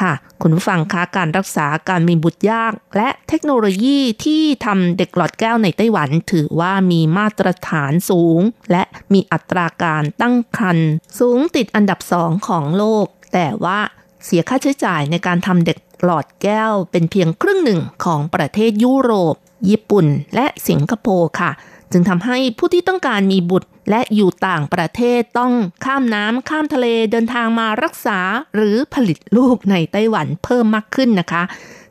[0.00, 13.78] ค่ะ คุณผู้ฟังคะการรักษาการมีบุตรยาก และเทคโนโลยีที่ทำเด็กหลอดแก้วในไต้หวัน ถือว่ามีมาตรฐานสูง และมีอัตราการตั้งครรภ์สูงติดอันดับสองของโลก แต่ว่า
[14.24, 19.34] เสียค่าใช้จ่ายในการทำเด็กหลอดแก้วเป็นเพียงครึ่งหนึ่งของประเทศยุโรป
[19.68, 21.50] ญี่ปุ่น และสิงคโปร์ค่ะ
[21.94, 25.52] จึงทำให้ผู้ที่ต้องการมีบุตรและอยู่ต่างประเทศต้อง
[25.84, 28.18] ข้ามน้ำข้ามทะเลเดินทางมารักษา
[28.54, 31.42] หรือผลิตลูกในไต้หวันเพิ่มมากขึ้นนะคะ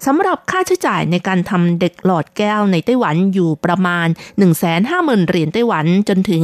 [0.08, 4.08] สำหรับค่าใช้จ่ายในการทำเด็กหลอดแก้วในไต้หวันอยู่ประมาณ
[4.68, 6.44] 150,000เหรียญไต้หวันจนถึง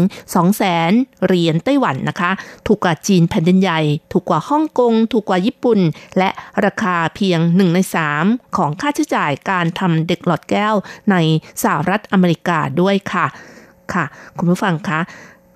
[0.61, 2.31] 200,000เหรียญไต้หวันนะคะ
[2.67, 5.79] ถูกกว่าจีนแผ่นดินใหญ่ ถูกกว่าฮ่องกง ถูกกว่าญี่ปุ่น
[6.17, 6.29] และ
[6.65, 7.79] ราคาเพียง 1 ใน
[8.17, 10.75] 3 ของค่าใช้จ่ายการทำเด็กหลอดแก้ว
[11.11, 11.15] ใน
[11.63, 13.25] สหรัฐอเมริกาด้วยค่ะ
[13.93, 14.05] ค่ะ
[14.37, 14.99] คุณผู้ฟังคะ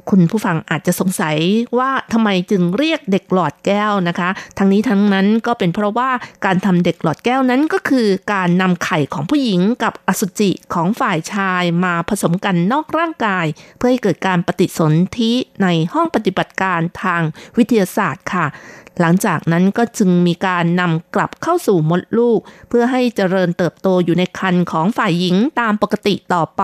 [0.10, 1.38] คุณผู้ฟังอาจจะสงสัย
[1.78, 6.10] ว่าทำไมจึงเรียกเด็กหลอดแก้วนะคะ ทั้งนี้ทั้งนั้นก็เป็นเพราะว่า
[6.46, 13.46] การทำเด็กหลอดแก้วนั้นก็คือการนำไข่ของผู้หญิงกับอสุจิของฝ่ายชายมาผสมกันนอกร่างกาย
[13.78, 15.32] เพื่อให้เกิดการปฏิสนธิ
[15.64, 17.22] ในห้องปฏิบัติการทาง
[17.58, 18.48] วิทยาศาสตร์ค่ะ
[19.00, 22.40] หลังจากนั้นก็จึงมีการนำกลับเข้าสู่มดลูก
[22.70, 26.64] เพื่อให้เจริญเติบโตอยู่ในครรภ์ของฝ่ายหญิงตามปกติต่อไป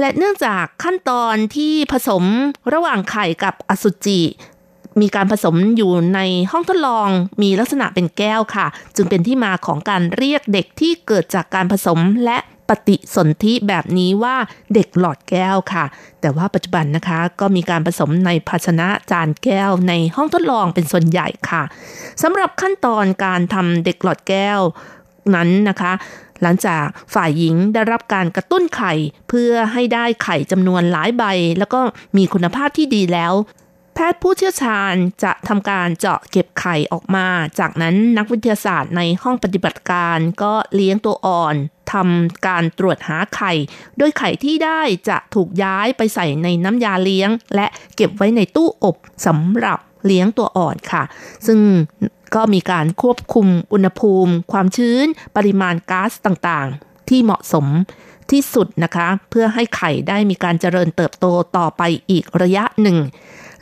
[0.00, 2.24] และเนื่องจากขั้นตอนที่ผสม
[2.74, 4.22] ระหว่างไข่กับอสุจิ
[5.00, 7.08] มีการผสมอยู่ในห้องทดลอง
[7.42, 14.36] มีลักษณะเป็นแก้วค่ะ จึงเป็นที่มาของการเรียกเด็กที่เกิดจากการผสมและปฏิสนธิแบบนี้ว่า
[14.74, 15.84] เด็กหลอดแก้วค่ะ
[16.20, 21.62] แต่ว่าปัจจุบันนะคะก็มีการผสมในภาชนะจานแก้วในห้องทดลองเป็นส่วนใหญ่ค่ะ
[22.22, 24.60] สำหรับขั้นตอนการทำเด็กหลอดแก้ว
[25.34, 25.92] นั้นนะคะ
[26.42, 28.92] หลังจากฝ่ายหญิงได้รับการกระตุ้นไข่
[29.28, 31.24] เพื่อให้ได้ไข่จำนวนหลายใบ
[31.58, 31.80] แล้วก็
[32.16, 33.34] มีคุณภาพที่ดีแล้ว
[33.94, 37.26] แพทย์ผู้เชี่ยวชาญจะทำการเจาะเก็บไข่ออกมา
[37.58, 41.54] จากนั้นนักวิทยาศาสตร์ในห้องปฏิบัติการก็เลี้ยงตัวอ่อน
[41.92, 43.52] ทำการตรวจหาไข่
[43.98, 48.96] โดยไข่ที่ได้จะถูกย้ายไปใส่ในน้ำยาเลี้ยง และเก็บไว้ในตู้อบ
[49.26, 51.02] สำหรับเลี้ยงตัวอ่อนค่ะ
[51.46, 51.58] ซึ่ง
[52.34, 57.66] ก็มีการควบคุมอุณหภูมิ ความชื้น ปริมาณก๊าซต่างๆ ที่เหมาะสม
[58.30, 62.98] ที่สุดนะคะ เพื่อให้ไข่ได้มีการเจริญเติบโตต่อไปอีกระยะหนึ่ง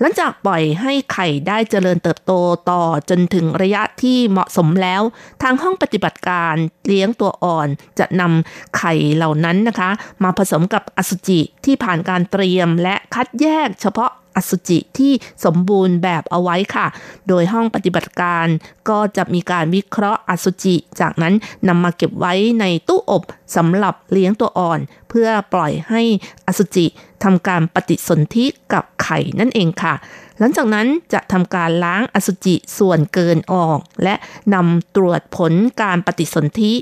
[0.01, 2.33] หลังจากปล่อยให้ไข่ได้เจริญเติบโต
[2.71, 5.03] ต่อจนถึงระยะที่เหมาะสมแล้ว
[5.43, 6.55] ทางห้องปฏิบัติการ
[6.87, 9.91] เลี้ยงตัวอ่อนจะนำไข่เหล่านั้นนะคะ
[10.23, 15.13] มาผสมกับอสุจิที่ผ่านการเตรียมและคัดแยกเฉพาะ อสุจิที่
[15.45, 16.87] สมบูรณ์แบบเอาไว้ค่ะ
[17.29, 18.47] โดยห้องปฏิบัติการ
[18.89, 21.35] ก็จะมีการวิเคราะห์อสุจิ จากนั้น
[21.69, 23.23] นำมาเก็บไว้ในตู้อบ
[23.57, 26.03] สำหรับเลี้ยงตัวอ่อน เพื่อปล่อยให้
[26.47, 26.87] อสุจิ
[27.25, 29.95] ทำการปฏิสนธิกับไข่นั่นเองค่ะ
[30.39, 34.15] หลังจากนั้นจะทำการล้างอสุจิส่วนเกินออก และ
[34.55, 36.73] นำตรวจผลการปฏิสนธิ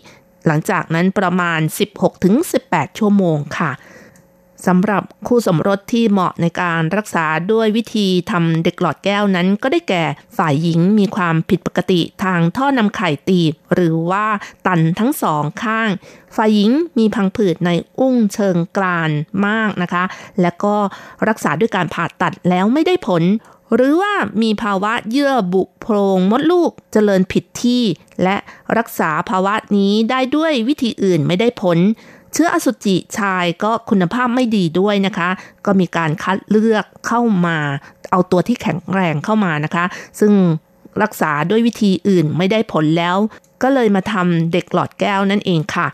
[0.46, 1.60] หลังจากนั้นประมาณ
[2.28, 3.70] 16-18 ชั่วโมงค่ะ
[4.66, 10.04] สำหรับคู่สมรสที่เหมาะในการรักษาด้วยวิธีทำเด็กหลอดแก้วนั้น ก็ได้แก่
[10.36, 14.26] ฝ่ายหญิงมีความผิดปกติทางท่อนำไข่ตีบ หรือว่า
[14.66, 15.88] ตันทั้งสองข้าง
[16.36, 19.10] ฝ่ายหญิงมีพังผืดในอุ้งเชิงกราน
[19.46, 20.04] มากนะคะ
[20.40, 20.76] และก็
[21.28, 23.24] รักษาด้วยการผ่าตัดแล้วไม่ได้ผล
[23.74, 24.12] หรือว่า
[24.42, 27.82] มีภาวะเยื่อบุโพรงมดลูกเจริญผิดที่
[28.22, 28.36] และ
[28.78, 31.78] รักษาภาวะนี้ได้ด้วยวิธีอื่นไม่ได้ผล
[32.34, 35.28] เชื้ออสุจิชายก็คุณภาพไม่ดีด้วยนะคะ
[35.66, 37.56] ก็มีการคัดเลือกเข้ามา
[38.10, 39.84] เอาตัวที่แข็งแรงเข้ามานะคะ
[40.20, 40.32] ซึ่ง
[41.02, 43.16] รักษาด้วยวิธีอื่นไม่ได้ผลแล้ว
[43.62, 45.86] ก็เลยมาทำเด็กหลอดแก้วนั่นเองค่ะ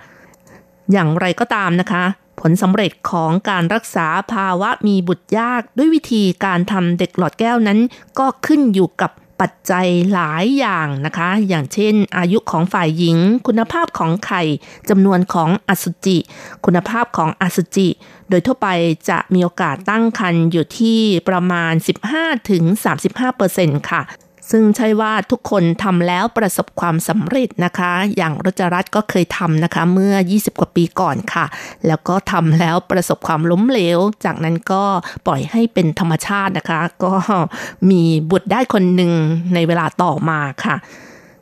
[0.92, 2.02] อย่างไรก็ตามนะคะ
[2.40, 7.78] ผลสำเร็จของการรักษาภาวะมีบุตรยากด้วยวิธีการทำเด็กหลอดแก้วนั้น
[8.18, 9.10] ก็ขึ้นอยู่กับ
[9.40, 14.42] ปัจจัยหลายอย่างนะคะ อย่างเช่น อายุของฝ่ายหญิง คุณภาพของไข่
[14.88, 16.18] จำนวนของอสุจิ
[16.64, 17.88] คุณภาพของอสุจิ
[18.28, 18.68] โดยทั่วไป
[19.08, 21.72] จะมีโอกาสตั้งครรภ์อยู่ที่ประมาณ
[22.62, 24.02] 15-35%ค่ะ
[24.50, 31.46] ซึ่งใช่ว่าทุกคนทำแล้วประสบความสำเร็จนะคะ อย่างรจรัตก็เคยทำนะคะเมื่อ 20 กว่าปีก่อนค่ะ
[31.86, 34.84] แล้วก็ทำแล้วประสบความล้มเหลว จากนั้นก็
[35.26, 37.12] ปล่อยให้เป็นธรรมชาตินะคะ ก็
[37.90, 39.12] มีบุตรได้คนหนึ่ง
[39.54, 40.76] ในเวลาต่อมาค่ะ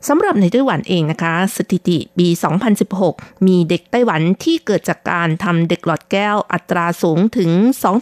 [0.07, 2.27] สำหรับในไต้หวันเองนะคะ สถิติปี
[2.87, 7.51] 2016 มีเด็กไต้หวันที่เกิดจากการทำเด็กหลอดแก้วอัตราสูงถึง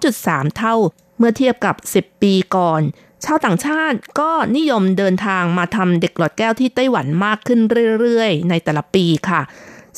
[0.03, 0.75] 2.3 เท่า
[1.17, 2.81] เมื่อเทียบกับ 10 ปีก่อน
[3.25, 7.59] ชาวต่างชาติก็นิยมเดินทางมาทำเด็กหลอดแก้วที่ไต้หวันมากขึ้น
[7.99, 9.41] เรื่อยๆ ในแต่ละปีค่ะ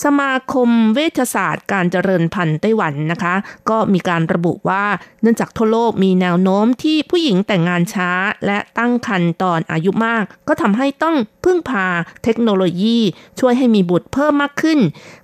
[0.03, 3.35] สมาคมเวชศาสตร์การเจริญพันธุ์ไต้หวันนะคะ
[3.69, 4.85] ก็มีการระบุว่า
[5.21, 8.11] เนื่องจากทั่วโลกมีแนวโน้มที่ผู้หญิงแต่งงานช้า
[8.45, 11.87] และตั้งครรภ์ตอนอายุมาก ก็ทำให้ต้องพึ่งพา
[12.23, 12.97] เทคโนโลยี
[13.39, 14.79] ช่วยให้มีบุตรเพิ่มมากขึ้น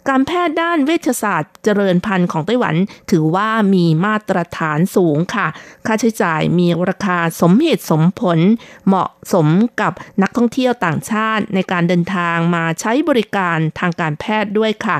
[0.09, 2.75] การแพทย์ด้านเวชศาสตร์เจริญพันธุ์ของไต้หวัน
[3.11, 5.47] ถือว่ามีมาตรฐานสูงค่ะ
[5.85, 8.39] ค่าใช้จ่ายมีราคาสมเหตุสมผล
[8.87, 9.47] เหมาะสม
[9.81, 14.97] กับนักท่องเที่ยวต่างชาติในการเดินทางมาใช้บริการทางการแพทย์ด้วยค่ะ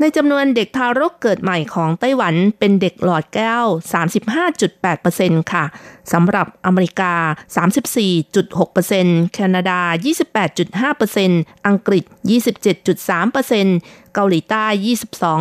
[0.00, 3.64] ในจำนวนเด็กทารกเกิดใหม่ของไต้หวันเป็นเด็กหลอดแก้ว
[4.78, 5.64] 35.8%ค่ะ
[6.12, 7.14] สำหรับอเมริกา
[8.24, 9.80] 34.6%แคนาดา
[10.92, 12.04] 28.5%อังกฤษ
[12.82, 14.64] 27.3%เเกาหลีใต้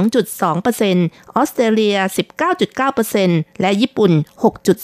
[0.09, 1.97] 22.2%ออสเตรเลีย
[2.57, 4.11] 19.9%และญี่ปุ่น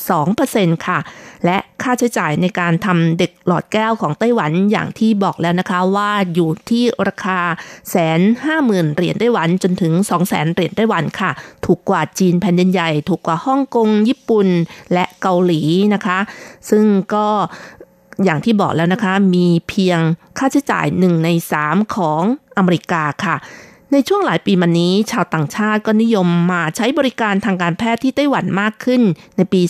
[0.07, 0.99] 6.2%ค่ะ
[1.45, 7.39] และค่าใช้จ่ายในการทำเด็กหลอดแก้วของไต้หวันอย่างที่บอกแล้วนะคะว่าอยู่ที่ราคา
[7.89, 11.31] แสนห้าหมื่นเหรียญไต้หวันจนถึง2 0 0แสนเหรียญไต้หวันค่ะ
[11.65, 14.47] ถูกกว่าจีนแผ่นดินใหญ่ ถูกกว่าฮ่องกง ญี่ปุ่น
[14.93, 15.61] และเกาหลี
[15.93, 16.19] นะคะ
[16.69, 17.27] ซึ่งก็
[18.25, 19.99] อย่างที่บอกแล้วนะคะ มีเพียง
[20.37, 22.21] ค่าใช้จ่ายหนึ่งในสามของ
[22.57, 23.35] อเมริกาค่ะ
[23.93, 29.01] ในช่วงหลายปีมานี้ ชาวต่างชาติก็นิยมมาใช้บริการทางการแพทย์ที่ไต้หวันมากขึ้น
[29.37, 29.61] ในปี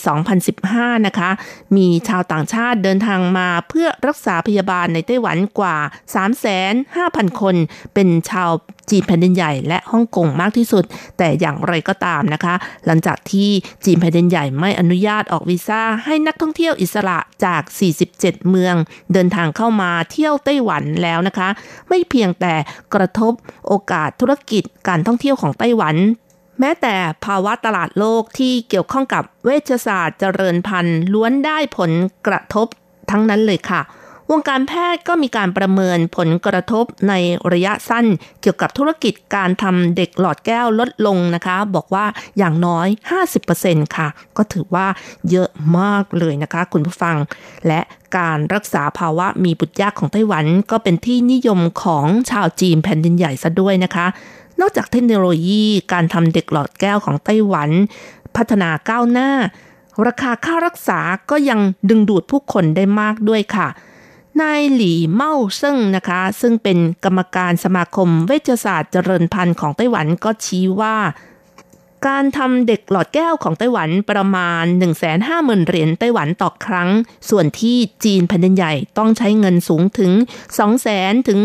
[0.50, 1.30] 2015 นะคะ
[1.76, 5.78] มีชาวต่างชาติเดินทางมาเพื่อรักษาพยาบาลในไต้หวันกว่า
[6.60, 7.56] 35,000 คน
[7.94, 8.52] เป็นชาว
[8.90, 10.84] จีนแผ่นดินใหญ่และฮ่องกงมากที่สุด
[11.18, 13.50] แต่อย่างไรก็ตามนะคะ หลังจากที่
[13.86, 17.62] จีนแผ่นดินใหญ่ไม่อนุญาตออกวีซ่าให้นักท่องเที่ยวอิสระจาก
[18.06, 18.76] 47 เมือง
[19.14, 21.50] เดินทางเข้ามาเที่ยวไต้หวันแล้วนะคะ
[21.90, 22.54] ไม่เพียงแต่
[22.94, 23.34] กระทบ
[23.68, 25.96] โอกาสธุรกิจการท่องเที่ยวของไต้หวัน
[26.60, 31.92] แม้แต่ภาวะตลาดโลกที่เกี่ยวข้องกับเวชศาสตร์เจริญพันธุ์ล้วนได้ผล
[32.28, 32.68] กระทบ
[33.12, 33.82] ทั้งนั้นเลยค่ะ
[34.32, 37.14] วงการแพทย์ก็มีการประเมินผลกระทบใน
[37.54, 38.06] ระยะสั้น
[38.42, 42.06] เกี่ยวกับธุรกิจการทำเด็กหลอดแก้วลดลงนะคะ บอกว่า
[42.38, 42.88] อย่างน้อย
[43.42, 44.08] 50%ค่ะ
[44.38, 44.88] ก็ถือว่า
[45.30, 45.50] เยอะ
[45.80, 47.16] มากเลยนะคะคุณผู้ฟัง
[47.68, 47.82] และ
[48.18, 54.06] การรักษาภาวะมีบุตรยากของไต้หวัน ก็เป็นที่นิยมของชาวจีนแผ่นดินใหญ่ซะด้วยนะคะ
[54.62, 55.64] นอกจากเทคโนโลยี
[55.94, 57.70] การทำเด็กหลอดแก้วของไต้หวัน
[58.36, 59.30] พัฒนาก้าวหน้า
[60.08, 61.00] ราคาค่ารักษา
[61.30, 61.60] ก็ยัง
[61.90, 63.68] ดึงดูดผู้คนได้มากด้วยค่ะ
[64.42, 70.98] นายหลี่เมาซึ่งนะคะ ซึ่งเป็นกรรมการสมาคมเวชศาสตร์เจริญพันธุ์ของไต้หวันก็ชี้ว่า
[72.08, 74.64] การทำเด็กหลอดแก้วของไต้หวันประมาณ
[75.12, 76.90] 150,000เหรียญไต้หวันต่อครั้ง
[77.30, 80.12] ส่วนที่จีนแผ่นดินใหญ่ต้องใช้เงินสูงถึง
[80.70, 81.40] 200,000ถึง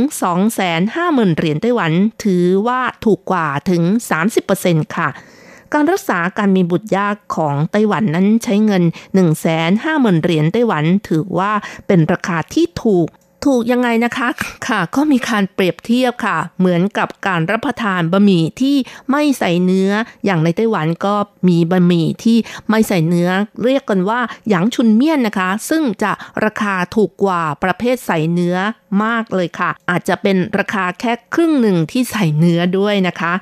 [0.66, 1.93] 250,000เหรียญไต้หวัน
[2.24, 3.82] ถือว่าถูกกว่าถึง
[4.40, 5.09] 30%ค่ะ
[5.75, 9.27] การรักษาการมีบุตรยากของไต้หวันนั้นใช้เงิน 1 5 0
[9.85, 11.53] 0 0 0เหรียญไต้หวันถือว่า
[11.87, 13.09] เป็นราคาที่ถูก
[13.45, 14.29] ถูกยังไงนะคะ
[14.68, 18.77] ค่ะ ก็มีการเปรียบเทียบค่ะ เหมือนกับการรับประทานบะหมี่ที่
[19.11, 19.91] ไม่ใส่เนื้อ
[20.25, 21.14] อย่างในไต้หวันก็
[21.49, 22.39] มีบะหมี่ที่
[22.70, 23.29] ไม่ใส่เนื้อ
[23.64, 26.12] เรียกกันว่าหยางชุนเมี่ยนนะคะ ซึ่งจะ
[26.45, 28.57] ราคาถูกกว่าประเภทใส่เนื้อ
[29.05, 33.33] มากเลยค่ะ อาจจะเป็นราคาแค่ครึ่งหนึ่งที่ใส่เนื้อด้วยนะคะ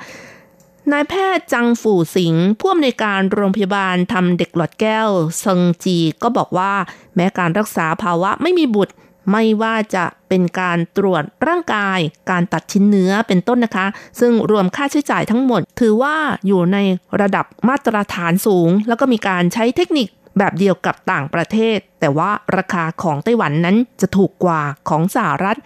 [0.93, 5.09] นายแพทย์จังฝู่สิงผู้อำนวยการโรงพยาบาลทำเด็กหลอดแก้ว
[5.41, 6.73] เซิงจีก็บอกว่า
[7.15, 8.95] แม้การรักษาภาวะไม่มีบุตร
[9.31, 11.99] ไม่ว่าจะเป็นการตรวจร่างกาย
[12.31, 13.87] การตัดชิ้นเนื้อเป็นต้นนะคะ
[14.21, 16.17] ซึ่งรวมค่าใช้จ่ายทั้งหมด ถือว่า
[16.47, 16.79] อยู่ใน
[17.21, 25.59] ระดับมาตรฐานสูง แล้วก็มีการใช้เทคนิคแบบเดียวกับต่างประเทศ แต่ว่าราคาของไต้หวันนั้นจะถูกกว่าของสหรัฐ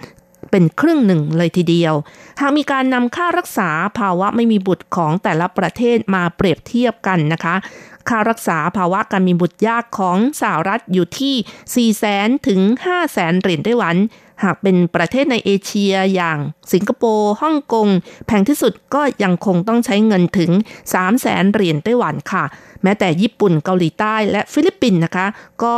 [0.56, 1.94] เป็นครึ่งหนึ่งเลยทีเดียว
[2.40, 7.54] หากมีการนำค่ารักษาภาวะไม่มีบุตรของแต่ละประเทศมาเปรียบเทียบกันนะคะ
[8.08, 11.34] ค่ารักษาภาวะการมีบุตรยากของสหรัฐอยู่ที่
[11.90, 13.96] 4 0 0แสนถึง 5 0 0แสนเหรียญไต้หวัน
[14.42, 16.38] หากเป็นประเทศในเอเชียอย่าง
[16.72, 17.88] สิงคโปร์ฮ่องกง
[18.26, 22.44] แพงที่สุดก็ยังคงต้องใช้เงินถึง 3 0 0แสนเหรียญไต้หวันค่ะ
[22.82, 25.26] แม้แต่ญี่ปุ่นเกาหลีใต้และฟิลิปปินส์นะคะ
[25.62, 25.74] ก็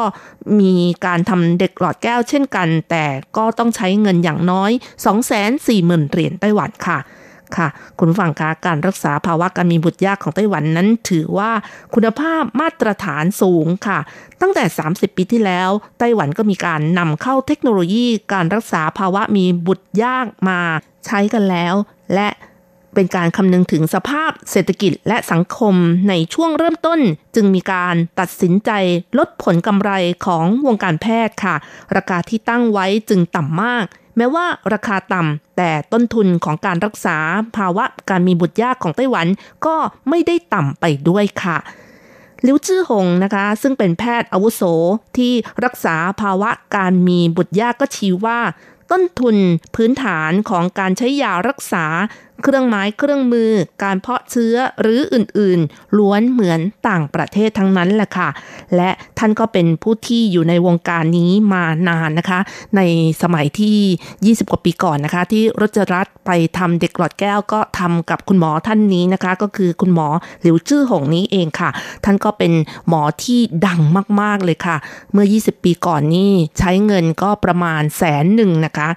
[0.60, 0.74] มี
[1.06, 4.70] การทำเด็กหลอดแก้วเช่นกัน แต่ก็ต้องใช้เงินอย่างน้อย
[5.40, 6.98] 240,000เหรียญไต้หวันค่ะ
[7.56, 7.68] ค่ะ
[7.98, 11.50] คุณฟังคะการรักษาภาวะการมีบุตรยากของไต้หวันนั้นถือว่า
[11.94, 13.98] คุณภาพมาตรฐานสูงค่ะ
[14.40, 20.60] ตั้งแต่ 30 ปีที่แล้ว ไต้หวันก็มีการนำเข้าเทคโนโลยีการรักษาภาวะมีบุตรยากมา
[21.06, 21.74] ใช้กันแล้ว
[22.14, 22.28] และ
[22.94, 25.74] เป็นการคำนึงถึงสภาพเศรษฐกิจและสังคม
[26.08, 27.00] ในช่วงเริ่มต้น
[27.34, 28.70] จึงมีการตัดสินใจ
[29.18, 29.90] ลดผลกำไร
[30.26, 31.56] ของวงการแพทย์ค่ะ
[31.96, 33.84] ราคาที่ตั้งไว้จึงต่ำมาก
[34.16, 37.18] แม้ว่าราคาต่ำแต่ต้นทุนของการรักษา
[37.56, 39.26] ภาวะการมีบุตรยากของไต้หวัน
[39.66, 39.76] ก็
[40.08, 41.58] ไม่ได้ต่ำไปด้วยค่ะ
[42.46, 44.62] ลิวจื้อหงนะคะ ซึ่งเป็นแพทย์อาวุโส
[45.16, 45.32] ที่
[45.64, 48.40] รักษาภาวะการมีบุตรยากก็ชี้ว่า
[48.90, 49.36] ต้นทุน
[49.74, 51.84] พื้นฐานของการใช้ยารักษา
[52.42, 53.50] เครื่องไม้เครื่องมือ
[53.84, 58.28] การเพาะเชื้อหรืออื่นๆ ล้วนเหมือนต่างประเทศทั้งนั้นแหละค่ะ
[58.76, 62.40] และท่านก็เป็นผู้ที่อยู่ในวงการนี้มานานนะคะ
[62.76, 62.80] ใน
[63.22, 70.08] สมัยที่ 20 กว่าปีก่อนนะคะ ที่รจรัตไปทำเด็กหลอดแก้วก็ทำกับคุณหมอท่านนี้นะคะ ก็คือคุณหมอ
[70.42, 71.70] หลิวจื้อหงนี้เองค่ะ
[72.04, 72.52] ท่านก็เป็น
[72.88, 73.80] หมอที่ดัง
[74.20, 74.76] มากๆเลยค่ะ
[75.12, 78.88] เมื่อ 20 ปีก่อนนี่ใช้เงินก็ประมาณแสนหนึ่งนะคะ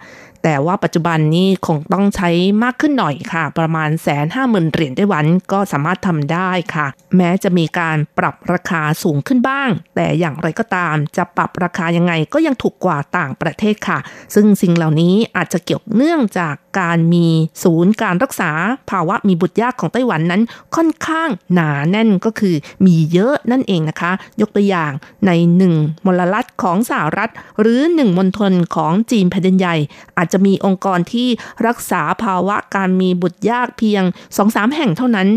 [0.44, 2.30] แต่ว่าปัจจุบันนี้คงต้องใช้
[2.64, 6.88] มากขึ้นหน่อยค่ะ ประมาณแสนห้าหมื่นเหรียญไต้หวันก็สามารถทำได้ค่ะ
[7.18, 14.00] แม้จะมีการปรับราคาสูงขึ้นบ้าง แต่อย่างไรก็ตามจะปรับราคายังไงก็ยังถูกกว่าต่างประเทศค่ะ
[14.36, 17.28] ซึ่งสิ่งเหล่านี้อาจจะเกี่ยวเนื่องจากการมี
[17.63, 18.51] ศูนย์การรักษา
[18.89, 20.41] ภาวะมีบุตรยากของไต้หวันนั้น
[20.76, 22.55] ค่อนข้างหนาแน่นก็คือ
[22.86, 24.11] มีเยอะนั่นเองนะคะ
[24.41, 24.91] ยกตัวอย่าง
[25.26, 25.74] ในหนึ่ง
[26.05, 29.76] มลรัฐของสหรัฐ หรือหนึ่งมณฑลของจีนแผ่นดินใหญ่
[30.17, 31.28] อาจจะมีองค์กรที่
[31.67, 34.03] รักษาภาวะการมีบุตรยากเพียง
[34.38, 35.28] สองสามแห่งเท่านั้น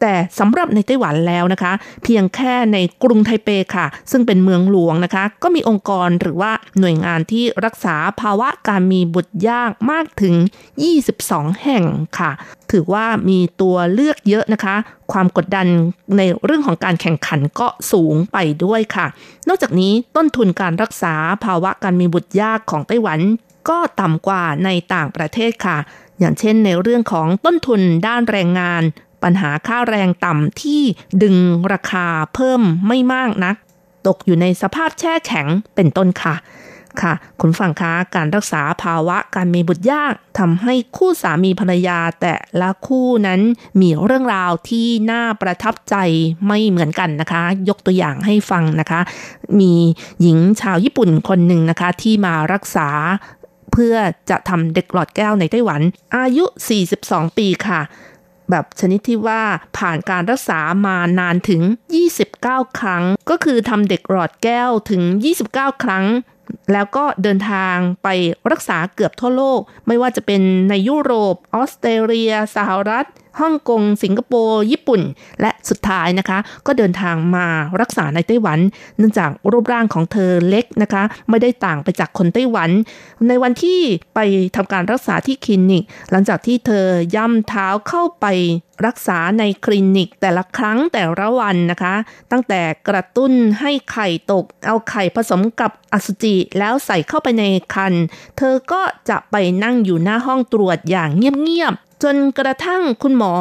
[0.00, 1.72] แต่สำหรับในไต้หวันแล้วนะคะ
[2.04, 10.34] เพียงแค่ในกรุงไทเปค่ะ ซึ่งเป็นเมืองหลวงนะคะ ก็มีองค์กรหรือว่าหน่วยงานที่รักษาภาวะการมีบุตรยากมากถึง
[10.98, 11.84] 22 แห่ง
[12.18, 12.30] ค่ะ
[12.70, 14.74] ถือว่ามีตัวเลือกเยอะนะคะ
[15.12, 15.66] ความกดดัน
[16.16, 19.06] ในเรื่องของการแข่งขันก็สูงไปด้วยค่ะ
[19.48, 23.20] นอกจากนี้ต้นทุนการรักษาภาวะการมีบุตรยากของไต้หวัน
[23.68, 25.76] ก็ต่ำกว่าในต่างประเทศค่ะ
[26.20, 28.82] อย่างเช่นในเรื่องของต้นทุนด้านแรงงาน
[29.22, 30.82] ปัญหาค่าแรงต่ำที่
[31.22, 31.36] ดึง
[31.72, 33.56] ราคาเพิ่มไม่มากนัก
[34.06, 36.34] ตกอยู่ในสภาพแช่แข็งเป็นต้นค่ะ
[37.02, 43.40] ค่ะ คุณฟังคะการรักษาภาวะการมีบุตรยากทำให้คู่สามีภรรยาแต่ละคู่นั้น
[43.80, 45.96] มีเรื่องราวที่น่าประทับใจ
[46.46, 49.00] ไม่เหมือนกันนะคะ ยกตัวอย่างให้ฟังนะคะ
[49.60, 49.72] มี
[50.22, 52.88] หญิงชาวญี่ปุ่นคนหนึ่งนะคะ ที่มารักษา
[53.72, 53.94] เพื่อ
[54.30, 55.80] จะทำเด็กหลอดแก้วในไต้หวัน
[56.16, 56.44] อายุ
[56.90, 57.80] 42 ปีค่ะ
[58.50, 59.42] แบบชนิดที่ว่า
[59.78, 61.62] ผ่านการรักษามานานถึง
[62.20, 65.02] 29 ครั้ง ก็คือทำเด็กหลอดแก้วถึง
[65.42, 66.06] 29 ครั้ง
[66.72, 68.08] แล้วก็เดินทางไป
[68.50, 73.06] รักษาเกือบทั่วโลก ไม่ว่าจะเป็นในยุโรป ออสเตรเลีย สหรัฐ
[73.40, 75.00] ฮ่องกง สิงคโปร์ ญี่ปุ่น
[75.40, 77.46] และสุดท้ายนะคะ ก็เดินทางมา
[77.80, 78.58] รักษาในไต้หวัน
[78.98, 82.70] เนื่องจากรูปร่างของเธอเล็กนะคะ ไม่ได้ต่างไปจากคนไต้หวัน
[83.28, 83.80] ในวันที่
[84.14, 84.18] ไป
[84.56, 88.26] ทำการรักษาที่คลินิก หลังจากที่เธอย่ำเท้าเข้าไป
[88.86, 91.94] รักษาในคลินิกแต่ละครั้งแต่ละวันนะคะ
[92.30, 97.94] ตั้งแต่กระตุ้นให้ไข่ตก เอาไข่ผสมกับอสุจิแล้วใส่เข้าไปในคัน
[98.36, 103.34] เธอก็จะไปนั่งอยู่หน้าห้องตรวจอย่างเงียบ จนกระทั่งคุณหมอ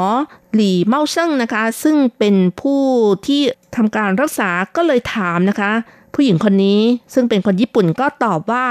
[0.54, 2.82] หลี่เมาเซิงนะคะ ซึ่งเป็นผู้
[3.28, 3.42] ที่
[3.76, 5.72] ทำการรักษาก็เลยถามนะคะ
[6.14, 6.80] ผู้หญิงคนนี้
[7.14, 8.66] ซึ่งเป็นคนญี่ปุ่นก็ตอบว่า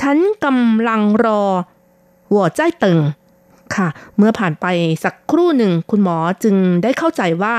[0.00, 1.42] ฉันกำลังรอ
[2.30, 2.98] หัวใจตึง
[3.74, 4.66] ค่ะ เมื่อผ่านไป
[5.04, 7.54] สักครู่หนึ่งคุณหมอจึงได้เข้าใจว่า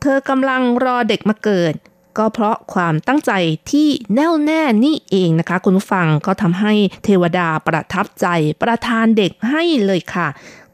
[0.00, 1.74] เธอกำลังรอเด็กมาเกิด
[2.18, 3.32] ก็เพราะความตั้งใจ
[3.70, 6.72] ที่แน่วแน่นี่เองนะคะ คุณผู้ฟังก็ทำให้
[7.04, 8.26] เทวดาประทับใจ
[8.62, 10.28] ประทานเด็กให้เลยค่ะ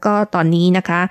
[0.05, 1.01] ก็ตอนนี้นะคะ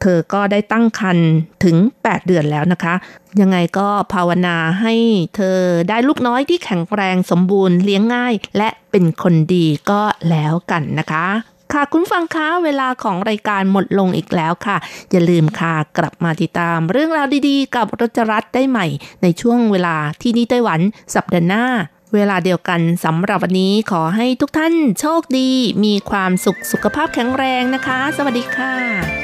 [0.00, 1.28] เธอก็ได้ตั้งครรภ์
[1.64, 2.94] ถึง 8 เดือนแล้วนะคะ
[3.40, 4.94] ยังไงก็ภาวนาให้
[5.36, 5.58] เธอ
[5.88, 11.26] ได้ลูกน้อยที่แข็งแรงสมบูรณ์เลี้ยงง่าย และเป็นคนดีก็แล้วกันนะคะ
[11.72, 14.76] ค่ะคุณฟังคะเวลาของรายการหมดลงอีกแล้วค่ะ
[15.10, 18.86] อย่าลืมค่ะกลับมาติดตามเรื่องราวดีๆ กับรจรัตได้ใหม่
[19.22, 20.80] ในช่วงเวลาที่นี่ไต้หวัน
[21.14, 21.64] สัปดาห์หน้า
[22.14, 25.50] เวลาเดียวกันสำหรับวันนี้ขอให้ทุกท่านโชคดี
[25.84, 29.23] มีความสุขสุขภาพแข็งแรงนะคะ สวัสดีค่ะ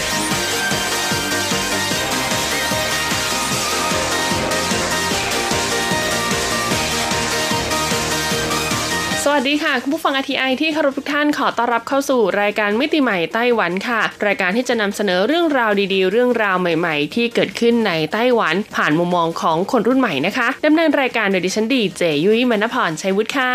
[9.33, 23.51] วัสดีค่ะ คุณผู้ฟังอทีไอที่คารพทุกท่านขอต้อนรับเข้าสู่รายการมิติใหม่ไต้หวันค่ะ รายการที่จะนำเสนอเรื่องราวดีๆ เรื่องราวใหม่ๆ ที่เกิดขึ้นในไต้หวัน ผ่านมุมมองของคนรุ่นใหม่นะคะดำเนินรายการโดยดิฉันดีเจยุ้ยมณพรชัยวุฒิค่ะ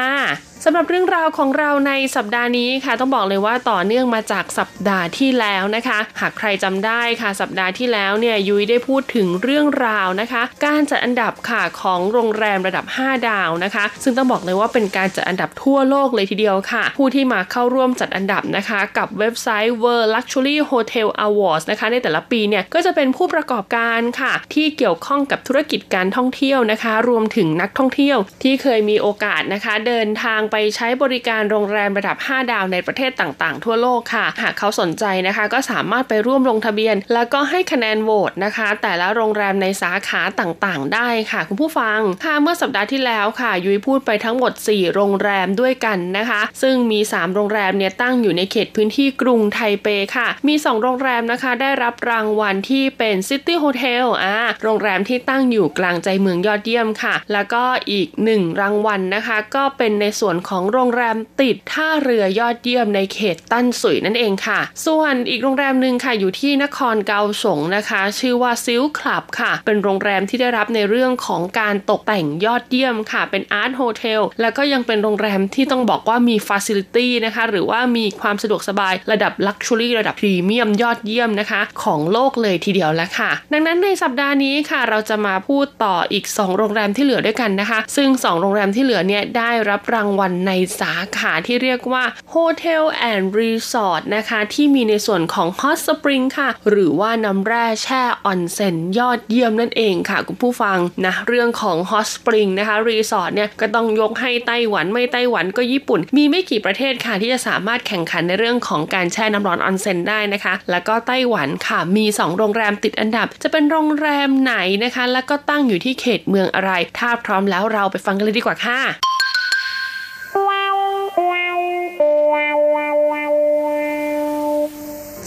[0.64, 26.92] สำหรับเรื่องราวของเราในสัปดาห์นี้ค่ะ ต้องบอกเลยว่าต่อเนื่องมาจากสัปดาห์ที่แล้วนะคะ หากใครจำได้ค่ะ สัปดาห์ที่แล้วเนี่ยยุ้ยได้พูดถึงเรื่องราวนะคะ การจัดอันดับค่ะของโรงแรมระดับ 5 ดาวนะคะ ซึ่งต้องบอกเลยว่าเป็นการจัดอันดับทั่ั่วโลกเลยทีเดียวค่ะ ผู้ที่มาเข้าร่วมจัดอันดับนะคะกับเว็บไซต์ World Luxury Hotel Awards นะคะในแต่ละปีเนี่ยก็จะเป็นผู้ประกอบการค่ะ ที่เกี่ยวข้องกับธุรกิจการท่องเที่ยวนะคะ
[27.08, 47.00] รวมถึงนักท่องเที่ยวที่เคยมีโอกาสนะคะ เดินทางไปไปใช้บริการโรงแรมระดับ 5 ดาวในประเทศต่างๆ ทั่วโลกค่ะ หากเขาสนใจนะคะ ก็สามารถไปร่วมลงทะเบียน แล้วก็ให้คะแนนโหวตนะคะ แต่ละโรงแรมในสาขาตต่างๆ ได้ค่ะ คุณผู้ฟังค่ะเมื่อสัปดาห์ที่แล้วค่ะ ยุ้ยพูดไปทั้งหมด 4 โรงแรมด้วยกันนะคะ ซึ่งมี
[47.18, 49.86] 3 โรงแรมเนี่ยตั้งอยู่ในเขตพื้นที่กรุงไทเป
[50.16, 69.52] ค่ะ มี 2 โรงแรมนะคะได้รับรางวัลที่เป็น city hotel อ่าโรงแรมที่ตั้งอยู่กลางใจเมืองยอดเยี่ยมค่ะ แล้วก็อีก 1 รางวัลนะคะ ก็เป็นในส่วนของโรงแรมติดท่าเรือยอดเยี่ยมในเขตตั้นสุยนั่นเองค่ะ ส่วนอีกโรงแรมหนึ่งค่ะอยู่ที่นครเกาสงนะคะ ชื่อว่า Silks Club ค่ะ
[69.66, 87.78] เป็นโรงแรมที่ได้รับในเรื่องของการตกแต่งยอดเยี่ยมค่ะ เป็น art hotel แล้วก็ยังเป็นโรงแรมที่ต้องบอกว่ามี facility นะคะ หรือว่ามีความสะดวกสบายระดับ luxury ระดับพรีเมียมยอดเยี่ยมนะคะ ของโลกเลยทีเดียวแล้วค่ะ ดังนั้นในสัปดาห์นี้ค่ะ เราจะมาพูดต่ออีก 2 โรงแรมที่เหลือด้วยกันนะคะ
[87.96, 102.50] ซึ่ง 2 โรงแรมที่เหลือเนี่ยได้รับรางวัลในสาขาที่เรียกว่า Hotel and Resort นะคะ ที่มีในส่วนของ Hot Spring ค่ะ หรือว่าน้ำแร่แช่ออนเซ็นยอดเยี่ยมนั่นเองค่ะ คุณผู้ฟังนะเรื่องของ Hot Spring
[102.58, 118.80] นะคะรีสอร์ทเนี่ยก็ต้องยกให้ไต้หวันไม่ไต้หวันก็ญี่ปุ่น มีไม่กี่ประเทศค่ะที่จะสามารถแข่งขันในเรื่องของการแช่น้ำร้อนออนเซ็นได้นะคะ แล้วก็ไต้หวันค่ะมี 2 โรงแรมติดอันดับ จะเป็นโรงแรมไหนนะคะ แล้วก็ตั้งอยู่ที่เขตเมืองอะไร ถ้าพร้อมแล้วเราไปฟังกันเลยดีกว่าค่ะ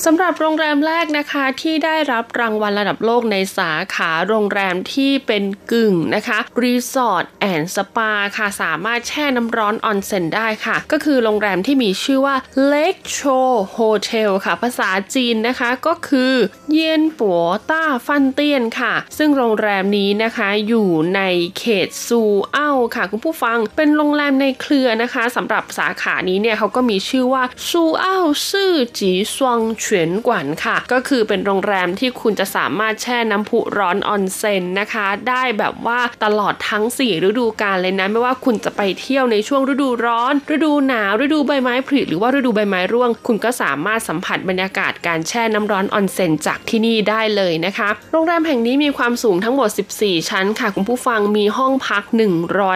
[0.05, 12.35] สำหรับโรงแรมแรกนะคะที่ได้รับรางวัลระดับโลกในสาขาโรงแรมที่เป็นกึ่งนะคะ resort and spa ค่ะสามารถแช่น้ำร้อนออนเซ็นได้ค่ะ ก็คือโรงแรมที่มีชื่อว่า
[12.71, 16.33] Lake Shore Hotel ค่ะ ภาษาจีนนะคะก็คือ
[16.71, 21.21] เยียนปัวต้าฟันเตียนค่ะ ซึ่งโรงแรมนี้นะคะอยู่ใน
[21.59, 22.21] เขตซู
[22.53, 28.17] เอ้าค่ะ คุณผู้ฟังเป็นโรงแรมในเครือนะคะสำหรับสาขานี้เนี่ยเขาก็มีชื่อว่าซูเอ้า
[28.49, 29.59] ซื่อจีซวง
[29.91, 49.69] เฉียนกวนค่ะ ก็คือเป็นโรงแรมที่คุณจะสามารถแช่น้ำพุร้อนออนเซ็นนะคะ ได้แบบว่าตลอดทั้ง 4 ฤดูกาลเลยนะ ไม่ว่าคุณจะไปเที่ยวในช่วงฤดูร้อน ฤดูหนาว ฤดูใบไม้ผลิหรือว่าฤดูใบไม้ร่วง คุณก็สามารถสัมผัสบรรยากาศการแช่น้ำร้อนออนเซ็นจากที่นี่ได้เลยนะคะ โรงแรมแห่งนี้มีความสูงทั้งหมด
[49.99, 52.03] 14 ชั้นค่ะ คุณผู้ฟังมีห้องพัก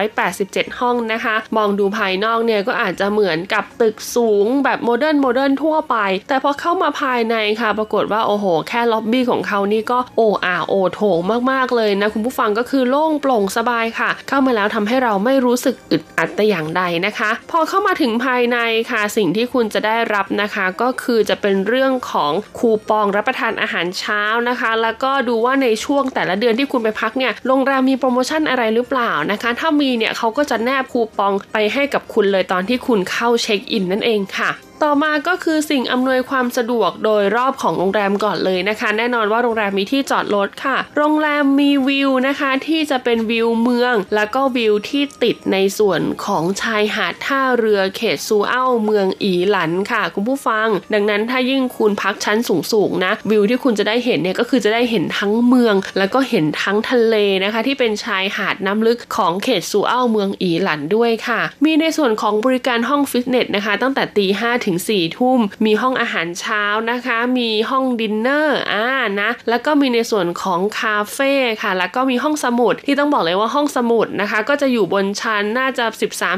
[0.04, 5.96] 187 ห้องนะคะ มองดูภายนอกเนี่ยก็อาจจะเหมือนกับตึกสูงแบบ modern modern ทั่วไป
[6.28, 11.18] แต่พอเข้ามาภายในค่ะ ปรากฏว่าโอ้โห แค่ล็อบบี้ของเขานี่ก็โอ่อ่าโอ่โถง
[11.50, 18.58] มากๆเลยนะ คุณผู้ฟังก็คือโล่งโปร่งสบายค่ะ เข้ามาแล้วทำให้เราไม่รู้สึกอึดอัดแต่อย่างใดนะคะ พอเข้ามาถึงภายใน
[18.90, 34.50] ค่ะ สิ่งที่คุณจะได้รับนะคะ ก็คือจะเป็นเรื่องของคูปองรับประทานอาหารเช้านะคะ แล้วก็ดูว่าในช่วงแต่ละเดือนที่คุณไปพักเนี่ยโรงแรมมีโปรโมชั่นอะไรหรือเปล่านะคะ ถ้ามีเนี่ยเขาก็จะแนบคูปองไปให้กับคุณเลยตอนที่คุณเข้าเช็คอินนั่นเองค่ะ
[34.82, 52.38] ต่อมาก็คือสิ่งอำนวยความสะดวกโดยรอบของโรงแรมก่อนเลยนะคะ แน่นอนว่าโรงแรมมีที่จอดรถค่ะ โรงแรมมีวิวนะคะที่จะเป็นวิวเมือง แล้วก็วิวที่ติดในส่วนของชายหาดท่าเรือเขตซูเอ้าเมืองอีหลันค่ะ คุณผู้ฟัง ดังนั้นถ้ายิ่งคุณพักชั้น
[52.72, 68.86] สูงๆนะ วิวที่คุณจะได้เห็นเนี่ยก็คือจะได้เห็นทั้งเมือง แล้วก็เห็นทั้งทะเลนะคะ ที่เป็นชายหาดน้ำลึกของเขตซูเอ้าเมืองอีหลันด้วยค่ะ มีในส่วนของบริการห้องฟิตเนสนะคะ ตั้งแต่ตีห้าถึง4ี่ทุ่ม มีห้องอาหารเช้านะคะ มีห้องดินเนอร์อ่า
[69.20, 75.84] นะแล้วก็มีในส่วนของคาเฟ่ค่ะ แล้วก็มีห้องสมุดที่ต้องบอกเลยว่าห้องสมุดนะคะ ก็จะอยู่บนชั้นน่าจะ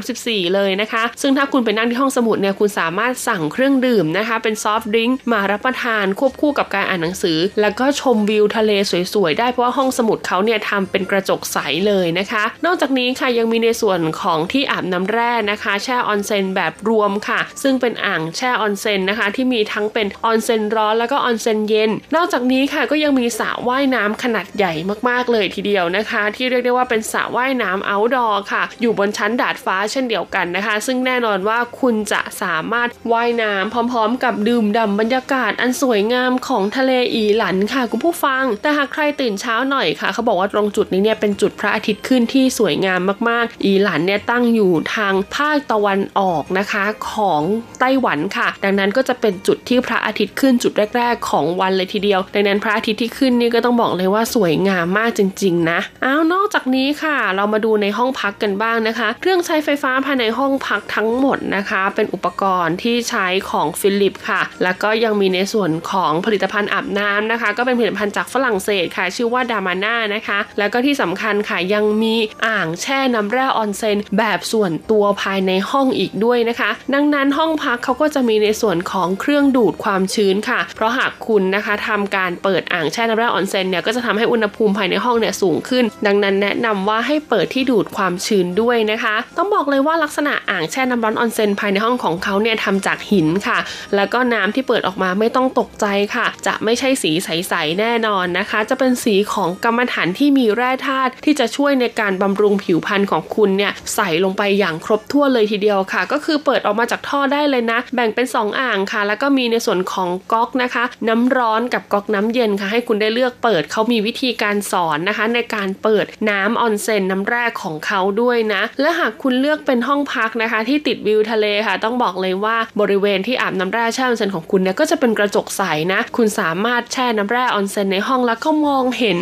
[0.00, 8.70] 13-14 เลยนะคะ ซึ่งถ้าคุณไปนั่งที่ห้องสมุดเนี่ยคุณสามารถสั่งเครื่องดื่มนะคะ เป็น soft drink มารับประทานควบคู่กับการอ่านหนังสือ แล้วก็ชมวิวทะเล
[9.14, 24.72] สวยๆได้เพราะว่าห้องสมุดเขาเนี่ยทำเป็นกระจกใสเลยนะคะ นอกจากนี้ค่ะยังมีในส่วนของที่อาบน้ำแร่นะคะ แช่ออนเซนแบบรวมค่ะ ซึ่งเป็นอ่างแช่ออนเซ็นนะคะ ที่มีทั้งเป็นออนเซ็นร้อนแล้วก็ออนเซ็นเย็น นอกจากนี้ค่ะก็ยังมีสระว่ายน้ำขนาดใหญ่
[25.08, 47.42] มากๆเลยทีเดียวนะคะ ที่เรียกได้ว่าเป็นสระว่ายน้ำ outdoor ค่ะ อยู่บนชั้นดาดฟ้าเช่นเดียวกันนะคะ ซึ่งแน่นอนว่าคุณจะสามารถว่ายน้ำพร้อม ๆ กับดื่มด่ำบรรยากาศอันสวยงามของทะเลอีหลันค่ะคุณผู้ฟัง แต่หากใครตื่นเช้าหน่อยค่ะ เขาบอกว่าตรงจุดนี้เนี่ยเป็นจุดพระอาทิตย์ขึ้นที่สวยงามมากๆ อีหลันเนี่ยตั้งอยู่ทางภาคตะวันออกนะคะของ
[47.80, 48.05] ไต้หวัน
[48.36, 72.14] ค่ะ ดังนั้นก็จะเป็นจุดที่พระอาทิตย์ขึ้นจุดแรก ๆ ของวันเลยทีเดียว ดังนั้นพระอาทิตย์ที่ขึ้นนี่ก็ต้องบอกเลยว่าสวยงามมากจริง ๆ นะอ้าวนอกจากนี้ค่ะ เรามาดูในห้องพักกันบ้างนะคะ เครื่องใช้ไฟฟ้าภายในห้องพักทั้งหมดนะคะ เป็นอุปกรณ์ที่ใช้ของฟิลิปค่ะ แล้วก็ยังมีในส่วนของผลิตภัณฑ์อาบน้ำนะคะ ก็เป็นผลิตภัณฑ์จากฝรั่งเศสค่ะ ชื่อว่าดามาน่านะคะ แล้วก็ที่สำคัญค่ะยังมี
[72.46, 93.59] อ่างแช่น้ำแร่ออนเซนแบบส่วนตัวภายในห้องอีกด้วยนะคะ ดังนั้นห้องพักเขาก็จะมีในส่วนของเครื่องดูดความชื้นค่ะ เพราะหากคุณนะคะทำการเปิดอ่างแช่น้ำแร่ออนเซนเนี่ยก็จะทำให้อุณหภูมิภายในห้องเนี่ยสูงขึ้น ดังนั้นแนะนำว่าให้เปิดที่ดูดความชื้นด้วยนะคะ ต้องบอกเลยว่าลักษณะอ่างแช่น้ำร้อนออนเซนภายในห้องของเขาเนี่ยทำจากหินค่ะ
[93.97, 125.62] แล้วก็น้ำที่เปิดออกมาไม่ต้องตกใจค่ะ จะไม่ใช่สีใสๆแน่นอนนะคะ จะเป็นสีของกรรมฐานที่มีแร่ธาตุที่จะช่วยในการบำรุงผิวพรรณของคุณเนี่ยใส่ลงไปอย่างครบถ้วนเลยทีเดียวค่ะ ก็คือเปิดออกมาจากท่อได้เลยนะแบ่งเป็น 2 อ่างค่ะ แล้วก็มีในส่วนของก๊อกนะคะ น้ำร้อนกับก๊อกน้ำเย็นค่ะ ให้คุณได้เลือกเปิดเขามีวิธีการสอนนะคะ ในการเปิดน้ำออนเซนน้ำแร่ของเขาด้วยนะ และหากคุณเลือกเป็นห้องพักนะคะ ที่ติดวิวทะเลค่ะ ต้องบอกเลยว่าบริเวณที่อาบน้ำแร่แช่ออนเซนของคุณเนี่ยก็จะเป็นกระจกใส
[125.93, 129.18] นะ คุณสามารถแช่น้ำแร่ออนเซนในห้องแล้วก็มองเห็น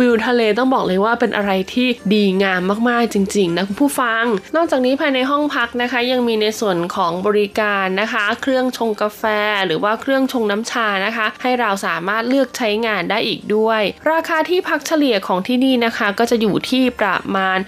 [0.00, 4.24] วิวทะเลต้องบอกเลยว่าเป็นอะไรที่ดีงามมากๆจริงๆนะคุณผู้ฟัง
[4.56, 7.67] นอกจากนี้ภายในห้องพักนะคะ ยังมีในส่วนของบริการ
[8.00, 9.22] นะคะ เครื่องชงกาแฟ
[9.66, 17.58] หรือว่าเครื่องชงน้ำชานะคะ ให้เราสามารถเลือกใช้งานได้อีกด้วย ราคาที่พักเฉลี่ยของที่นี่นะคะ ก็จะอยู่ที่ประมาณ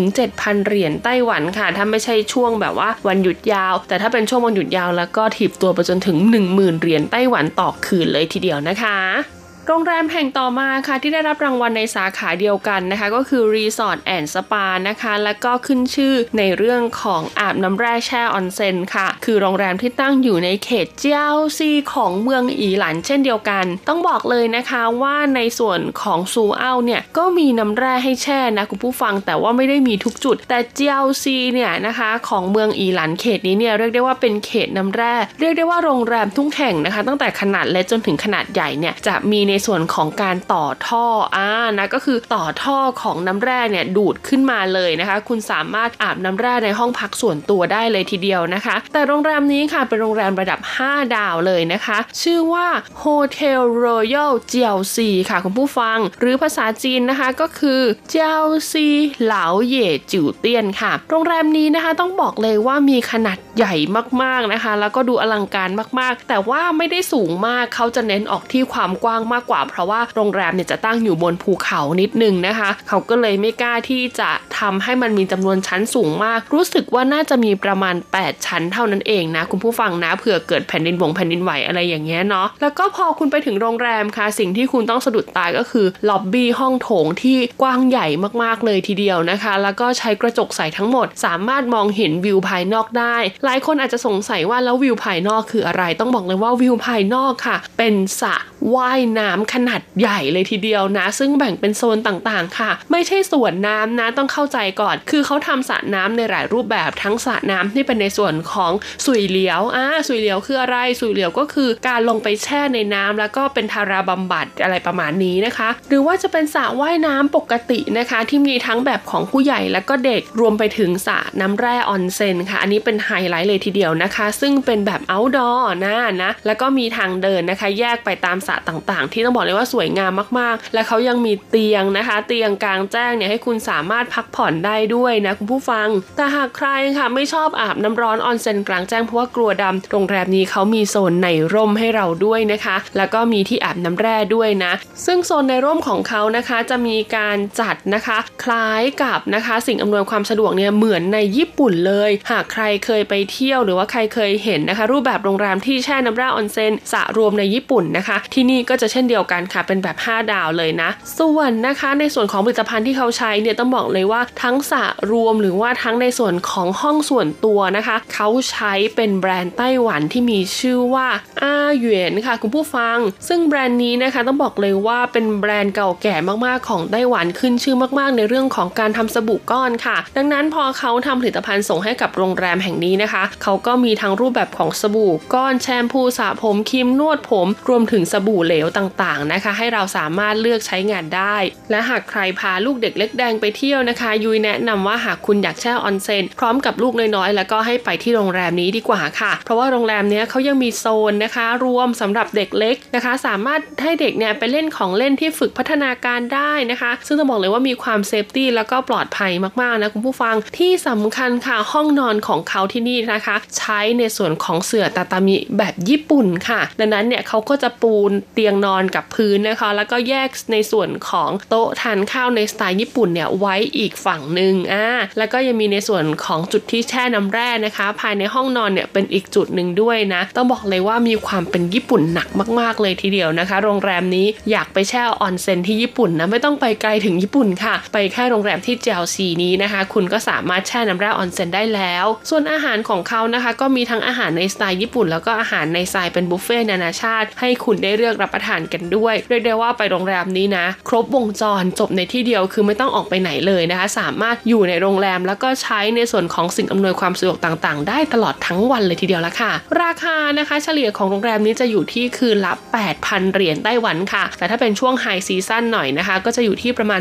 [0.00, 6.16] 6-7,000เหรียญไต้หวันค่ะ ถ้าไม่ใช่ช่วงแบบว่าวันหยุดยาว แต่ถ้าเป็นช่วงวันหยุดยาวแล้วก็ถีบตัวไปจนถึง
[6.50, 9.35] 10,000เหรียญไต้หวันต่อคืนเลยทีเดียวนะคะ
[9.68, 51.14] โรงแรมแห่งต่อมาค่ะที่ได้รับรางวัลในสาขาเดียวกันนะคะ ก็คือ resort and spa นะคะ และก็ขึ้นชื่อในเรื่องของอาบน้ำแร่แช่ออนเซ็นค่ะ คือโรงแรมที่ตั้งอยู่ในเขตเจียวซีของเมืองอีหลันเช่นเดียวกัน ต้องบอกเลยนะคะว่าในส่วนของซูเอ้าเนี่ยก็มีน้ำแร่ให้แช่นะคุณผู้ฟังแต่ว่าไม่ได้มีทุกจุด แต่เจียวซีเนี่ยนะคะของเมืองอีหลันเขตนี้เนี่ยเรียกได้ว่าเป็นเขตน้ำแร่ เรียกได้ว่าโรงแรมทุกแห่งนะคะ ตั้งแต่ขนาดเล็กจนถึงขนาดใหญ่เนี่ยจะมีในส่วนของการต่อท่ออ่านะก็คือต่อท่อของน้ำแร่เนี่ยดูดขึ้นมาเลยนะคะ คุณสามารถอาบน้ำแร่ในห้องพักส่วนตัวได้เลยทีเดียวนะคะ แต่โรงแรมนี้ค่ะเป็นโรงแรมระดับ 5
[51.16, 52.66] ดาวเลยนะคะ ชื่อว่า
[53.04, 57.80] Hotel Royal เจียวซีค่ะคุณผู้ฟัง หรือภาษาจีนนะคะก็คือ
[58.10, 58.86] เจียวซี
[59.24, 63.74] เหลาเย่จิ๋วเตี้ยนค่ะ โรงแรมนี้นะคะต้องบอกเลยว่ามีขนาดใหญ่
[64.22, 88.06] มากๆนะคะ แล้วก็ดูอลังการมากๆ แต่ว่าไม่ได้สูงมากเขาจะเน้นออกที่ความกว้างมากกว่า เพราะว่าโรงแรมเนี่ยจะตั้งอยู่บนภูเขานิดนึงนะคะ เขาก็เลยไม่กล้าที่จะทำให้มันมีจำนวนชั้นสูงมาก รู้สึกว่าน่าจะมีประมาณ 8 ชั้นเท่านั้นเองนะ คุณผู้ฟังนะเผื่อเกิดแผ่นดินวงแผ่นดินไหวอะไรอย่างเงี้ยเนาะแล้วก็พอคุณไปถึงโรงแรมค่ะ สิ่งที่คุณต้องสะดุดตาก็คือล็อบบี้ห้องโถงที่กว้างใหญ่
[88.42, 98.36] มากๆเลยทีเดียวนะคะ แล้วก็ใช้กระจกใสทั้งหมด สามารถมองเห็นวิวภายนอกได้ หลายคนอาจจะสงสัยว่าแล้ววิวภายนอกคืออะไรต้องบอกเลยว่าวิวภายนอกค่ะ เป็นสระ
[98.74, 108.72] ว่ายน้ำขนาดใหญ่เลยทีเดียวนะ ซึ่งแบ่งเป็นโซนต่างๆ ค่ะ ไม่ใช่สวนน้ำนะต้องเข้าใจก่อน คือเขาทำสระน้ำในหลายรูปแบบทั้งสระน้ำที่เป็นในส่วนของ
[109.06, 135.88] 水療 อ่า 水療 คืออะไร 水療 ก็คือการลงไปแช่ในน้ำแล้วก็เป็นธาราบำบัดอะไรประมาณนี้นะคะ หรือว่าจะเป็นสระว่ายน้ำปกตินะคะ ที่มีทั้งแบบของผู้ใหญ่และก็เด็กรวมไปถึงสระน้ำแร่ออนเซนค่ะ อันนี้เป็นไฮไลท์เลยทีเดียวนะคะ ซึ่งเป็นแบบ outdoor นะนะแล้วก็มีทางเดินนะคะ แยกไปตามสระต่างๆ ที่ต้องบอกเลยว่าสวยงามมากๆ และเขายังมีเตียงนะคะ เตียงกลางแจ้งเนี่ยให้คุณสามารถพักผ่อนได้ด้วยนะคุณผู้ฟัง
[136.16, 144.72] แต่หากใครค่ะไม่ชอบอาบน้ำร้อนออนเซนกลางแจ้งเพราะว่ากลัวดำโรงแรมนี้เขามีโซนในร่มให้เราด้วยนะคะ แล้วก็มีที่อาบน้ำแร่ด้วยนะ
[145.06, 171.08] ซึ่งโซนในร่มของเขานะคะจะมีการจัดนะคะ คล้ายกับนะคะ สิ่งอำนวยความสะดวกเนี่ยเหมือนในญี่ปุ่นเลย หากใครเคยไปเที่ยวหรือว่าใครเคยเห็นนะคะ รูปแบบโรงแรมที่แช่น้ำแร่ออนเซนสระรวมในญี่ปุ่นนะคะ ที่นี่ก็จะเช่นเดียวกันค่ะ เป็นแบบ 5 ดาวเลยนะ ส่วนนะคะในส่วนของผลิตภัณฑ์ที่เขาใช้เนี่ยต้องบอกเลยว่าทั้งสระรวมหรือว่าทั้งในส่วนของห้องส่วนตัวนะคะ เขาใช้เป็นแบรนด์ไต้หวันที่มีชื่อว่า
[171.42, 172.98] อาหยวนค่ะคุณผู้ฟัง
[173.28, 176.14] ซึ่งแบรนด์นี้นะคะต้องบอกเลยว่าเป็นแบรนด์เก่าแก่
[176.46, 191.36] มากๆของไต้หวันขึ้นชื่อมากๆ ในเรื่องของการทำสบู่ก้อนค่ะ ดังนั้นพอเขาทำผลิตภัณฑ์ส่งให้กับโรงแรมแห่งนี้นะคะ เขาก็มีทั้งรูปแบบของสบู่ก้อนแชมพูสระผมครีมนวดผม รวมถึงสบู่เหลวต่างๆนะคะ ให้เราสามารถเลือกใช้งานได้
[191.70, 224.86] และหากใครพาลูกเด็กเล็กแดงไปเที่ยวนะคะ ยุ้ยแนะนำว่าหากคุณอยากแช่ออนเซนพร้อมกับลูกน้อยๆแล้วก็ให้ไปที่โรงแรมนี้ดีกว่าค่ะ เพราะว่าโรงแรมนี้เขายังมีโซนนะคะ รวมสำหรับเด็กเล็กนะคะ สามารถให้เด็กเนี่ยไปเล่นของเล่นที่ฝึกพัฒนาการได้นะคะ ซึ่งต้องบอกเลยว่ามีความ safety แล้วก็ปลอดภัยมากๆนะคุณผู้ฟังที่สำคัญค่ะห้องนอนของเขาที่นี่นะคะ ใช้ในส่วนของเสื่อตาตามิแบบญี่ปุ่นค่ะ ดังนั้นเนี่ยเขาก็จะปูเตียงนอนกับพื้นนะคะ แล้วก็แยกในส่วนของโต๊ะทานข้าวในสไตล์ญี่ปุ่นเนี่ยไว้อีกฝั่งหนึ่งอ่า
[225.18, 232.28] แล้วก็ยังมีในส่วนของจุดที่แช่น้ำแร่นะคะ ภายในห้องนอนเนี่ยเป็นอีกจุดหนึ่งด้วยนะ ต้องบอกเลยว่ามีความเป็นญี่ปุ่นหนัก
[232.60, 259.52] มาก ๆ เลยทีเดียวนะคะ โรงแรมนี้อยากไปแช่ออนเซ็นที่ญี่ปุ่นนะไม่ต้องไปไกลถึงญี่ปุ่นค่ะ ไปแค่โรงแรมที่เจลซีนี้นะคะ คุณก็สามารถแช่น้ำแร่ออนเซ็นได้แล้ว ส่วนอาหารของเขานะคะ ก็มีทั้งอาหารในสไตล์ญี่ปุ่น แล้วก็อาหารในสไตล์เป็นบุฟเฟ่นานาชาติ ให้คุณได้เลือกรับประทานกันด้วยเรียกได้ว่าไปโรงแรมนี้นะ ครบวงจรจบในที่เดียวคือไม่ต้องออกไปไหนเลยนะคะ สามารถอยู่ในโรงแรมแล้วก็ใช้ในส่วนของสิ่งอำนวยความสะดวกต่างๆ ได้ตลอดทั้งวันเลยทีเดียวละค่ะ
[259.82, 262.52] ราคานะคะเฉลี่ยของโรงแรมนี้จะอยู่ที่คืนละ
[262.92, 267.00] 8,000 เหรียญไต้หวันค่ะ แต่ถ้าเป็นช่วงไฮซีซั่นหน่อยนะคะ ก็จะอยู่ที่ประมาณ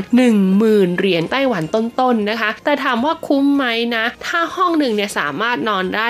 [0.49, 3.65] 10,000 เหรียญไต้หวันต้นๆนะคะ แต่ถามว่าคุ้มไหม
[3.95, 6.07] นะ ถ้าห้องหนึ่งเนี่ยสามารถนอนได้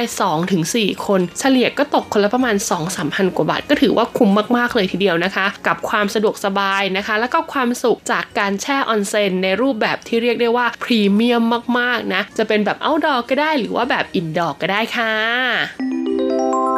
[0.52, 2.56] 2-4 คน เฉลี่ยก็ตกคนละประมาณ
[2.86, 11.44] 2-3พันกว่าบาทก็ถือว่าคุ้มมากๆเลยทีเดียวนะคะกับความสะดวกสบายนะคะ แล้วก็ความสุขจากการแช่ออนเซนในรูปแบบที่เรียกได้ว่าพรีเมียม
[11.80, 16.75] มากๆนะ จะเป็นแบบ outdoor ก็ได้หรือว่าแบบ indoor ก็ได้ค่ะ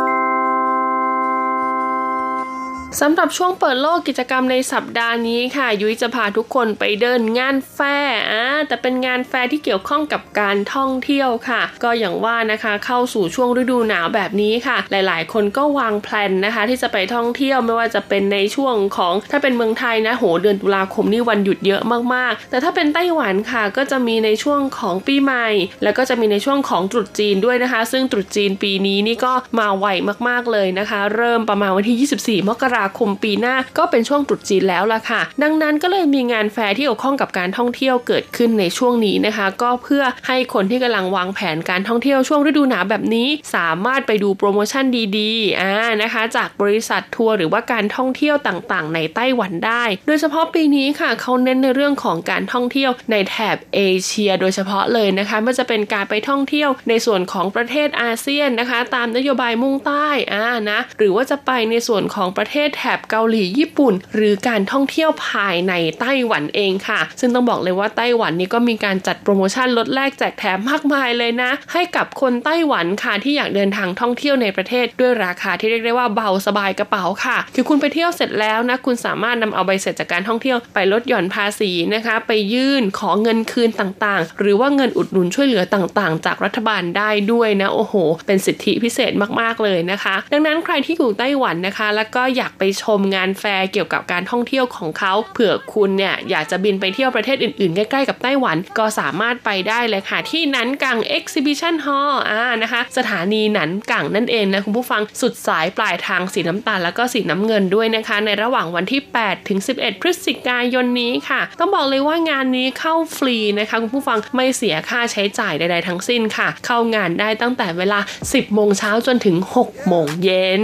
[3.01, 21.81] สำหรับช่วงเปิดโลกกิจกรรมในสัปดาห์นี้ค่ะ ยุ้ยจะพาทุกคนไปเดินงานแฟร์อ่าแต่เป็นงานแฟร์ที่เกี่ยวข้องกับการท่องเที่ยวค่ะ ก็อย่างว่านะคะเข้าสู่ช่วงฤดูหนาวแบบนี้ค่ะ หลายๆ คนก็วางแผนนะคะ ที่จะไปท่องเที่ยวไม่ว่าจะเป็นในช่วงของถ้าเป็นเมืองไทยนะโหเดือนตุลาคมนี่วันหยุดเยอะ
[22.13, 25.47] มากๆ แต่ถ้าเป็นไต้หวันค่ะก็จะมีในช่วงของปีใหม่
[25.83, 29.85] แล้วก็จะมีในช่วงของตรุษจีนด้วยนะคะ ซึ่งตรุษจีนปีนี้นี่ก็มาไว
[30.27, 44.85] มากๆเลยนะคะ เริ่มประมาณวันที่ 24 มกราคมปีหน้าก็เป็นช่วงตรุษจีนแล้วล่ะค่ะ ดังนั้นก็เลยมีงานแฟร์ที่เกี่ยวข้องกับการท่องเที่ยวเกิดขึ้นในช่วงนี้นะคะ ก็เพื่อให้คนที่กำลังวางแผนการท่องเที่ยวช่วงฤดูหนาวแบบนี้สามารถไปดูโปรโมชั่น
[45.17, 45.71] ดีๆอ่า
[46.01, 87.93] นะคะ จากบริษัททัวร์หรือว่าการท่องเที่ยวต่างๆ ในไต้หวันได้ โดยเฉพาะปีนี้ค่ะเขาเน้นในเรื่องของการท่องเที่ยวในแถบเอเชีย โดยเฉพาะเลยนะคะไม่ว่าจะเป็นการไปท่องเที่ยวในส่วนของประเทศอาเซียนนะคะ ตามนโยบายมุ่งใต้อ่านะหรือว่าจะไปในส่วนของประเทศแถบเกาหลีญี่ปุ่น หรือการท่องเที่ยวภายในไต้หวันเองค่ะ ซึ่งต้องบอกเลยว่าไต้หวันนี่ก็มีการจัดโปรโมชั่นลดแลกแจกแถมมากมายเลยนะ ให้กับคนไต้หวันค่ะที่อยากเดินทางท่องเที่ยวในประเทศด้วยราคาที่เรียกได้ว่าเบาสบายกระเป๋าค่ะคือคุณไปเที่ยวเสร็จแล้วนะคุณสามารถนำเอาใบเสร็จจากการท่องเที่ยวไปลดหย่อนภาษีนะคะ ไปยื่นขอเงินคืนต่างๆ หรือว่าเงินอุดหนุนช่วยเหลือต่างๆ จากรัฐบาลได้ด้วยนะโอ้โห
[88.27, 89.11] เป็นสิทธิพิเศษ
[89.41, 111.41] มากๆเลยนะคะ ดังนั้นใครที่อยู่ไต้หวันนะคะ แล้วก็อยากไปชมงานแฟร์เกี่ยวกับการท่องเที่ยวของเขา เผื่อคุณเนี่ยอยากจะบินไปเที่ยวประเทศอื่นๆ ใกล้ๆกับไต้หวัน ก็สามารถไปได้เลยค่ะ ที่นันกัง Exhibition Hall อ่านะคะ สถานีนันกังนั่นเองนะคุณผู้ฟังสุดสายปลายทางสีน้ำตาลแล้วก็สีน้ำเงินด้วยนะคะ ในระหว่างวันที่ 8 ถึง 11 พฤศจิกายนนี้ค่ะ
[111.59, 120.63] ต้องบอกเลยว่างานนี้เข้าฟรีนะคะคุณผู้ฟังไม่เสียค่าใช้จ่ายใดๆทั้งสิ้นค่ะ เข้างานได้ตั้งแต่เวลา 10 โมงเช้าจนถึง 6 โมงเย็น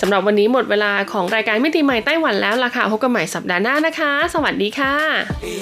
[0.00, 4.94] สำหรับวันนี้หมดเวลาของของรายการมิติใหม่ไต้หวันแล้วล่ะค่ะพบกันใหม่สัปดาห์หน้านะคะ สวัสดีค่ะ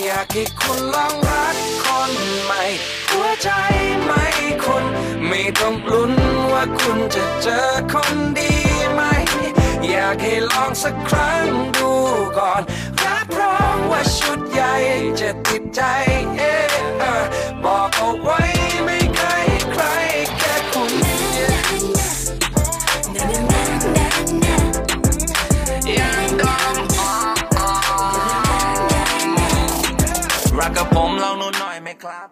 [0.04, 2.12] อยากให้คุณลองรักคน
[2.44, 2.62] ใหม่
[3.11, 3.50] หัวใจ
[4.04, 4.24] ไม่
[4.64, 4.84] คุณ
[5.28, 6.12] ไม่ต้องลุ้น
[6.52, 8.54] ว่าคุณจะเจอคนดี
[8.92, 9.00] ไหม
[9.90, 11.46] อยากให้ลองสักครั้ง
[11.76, 11.90] ดู
[12.38, 12.62] ก่อน
[13.04, 14.74] รับรองว่าชุดใหญ่
[15.20, 15.82] จะติดใจ
[16.38, 16.42] เอ
[17.20, 17.22] อ
[17.64, 18.47] บอกเอาไว้
[30.79, 32.28] กับผมเลองนูหน่อยไหมครับ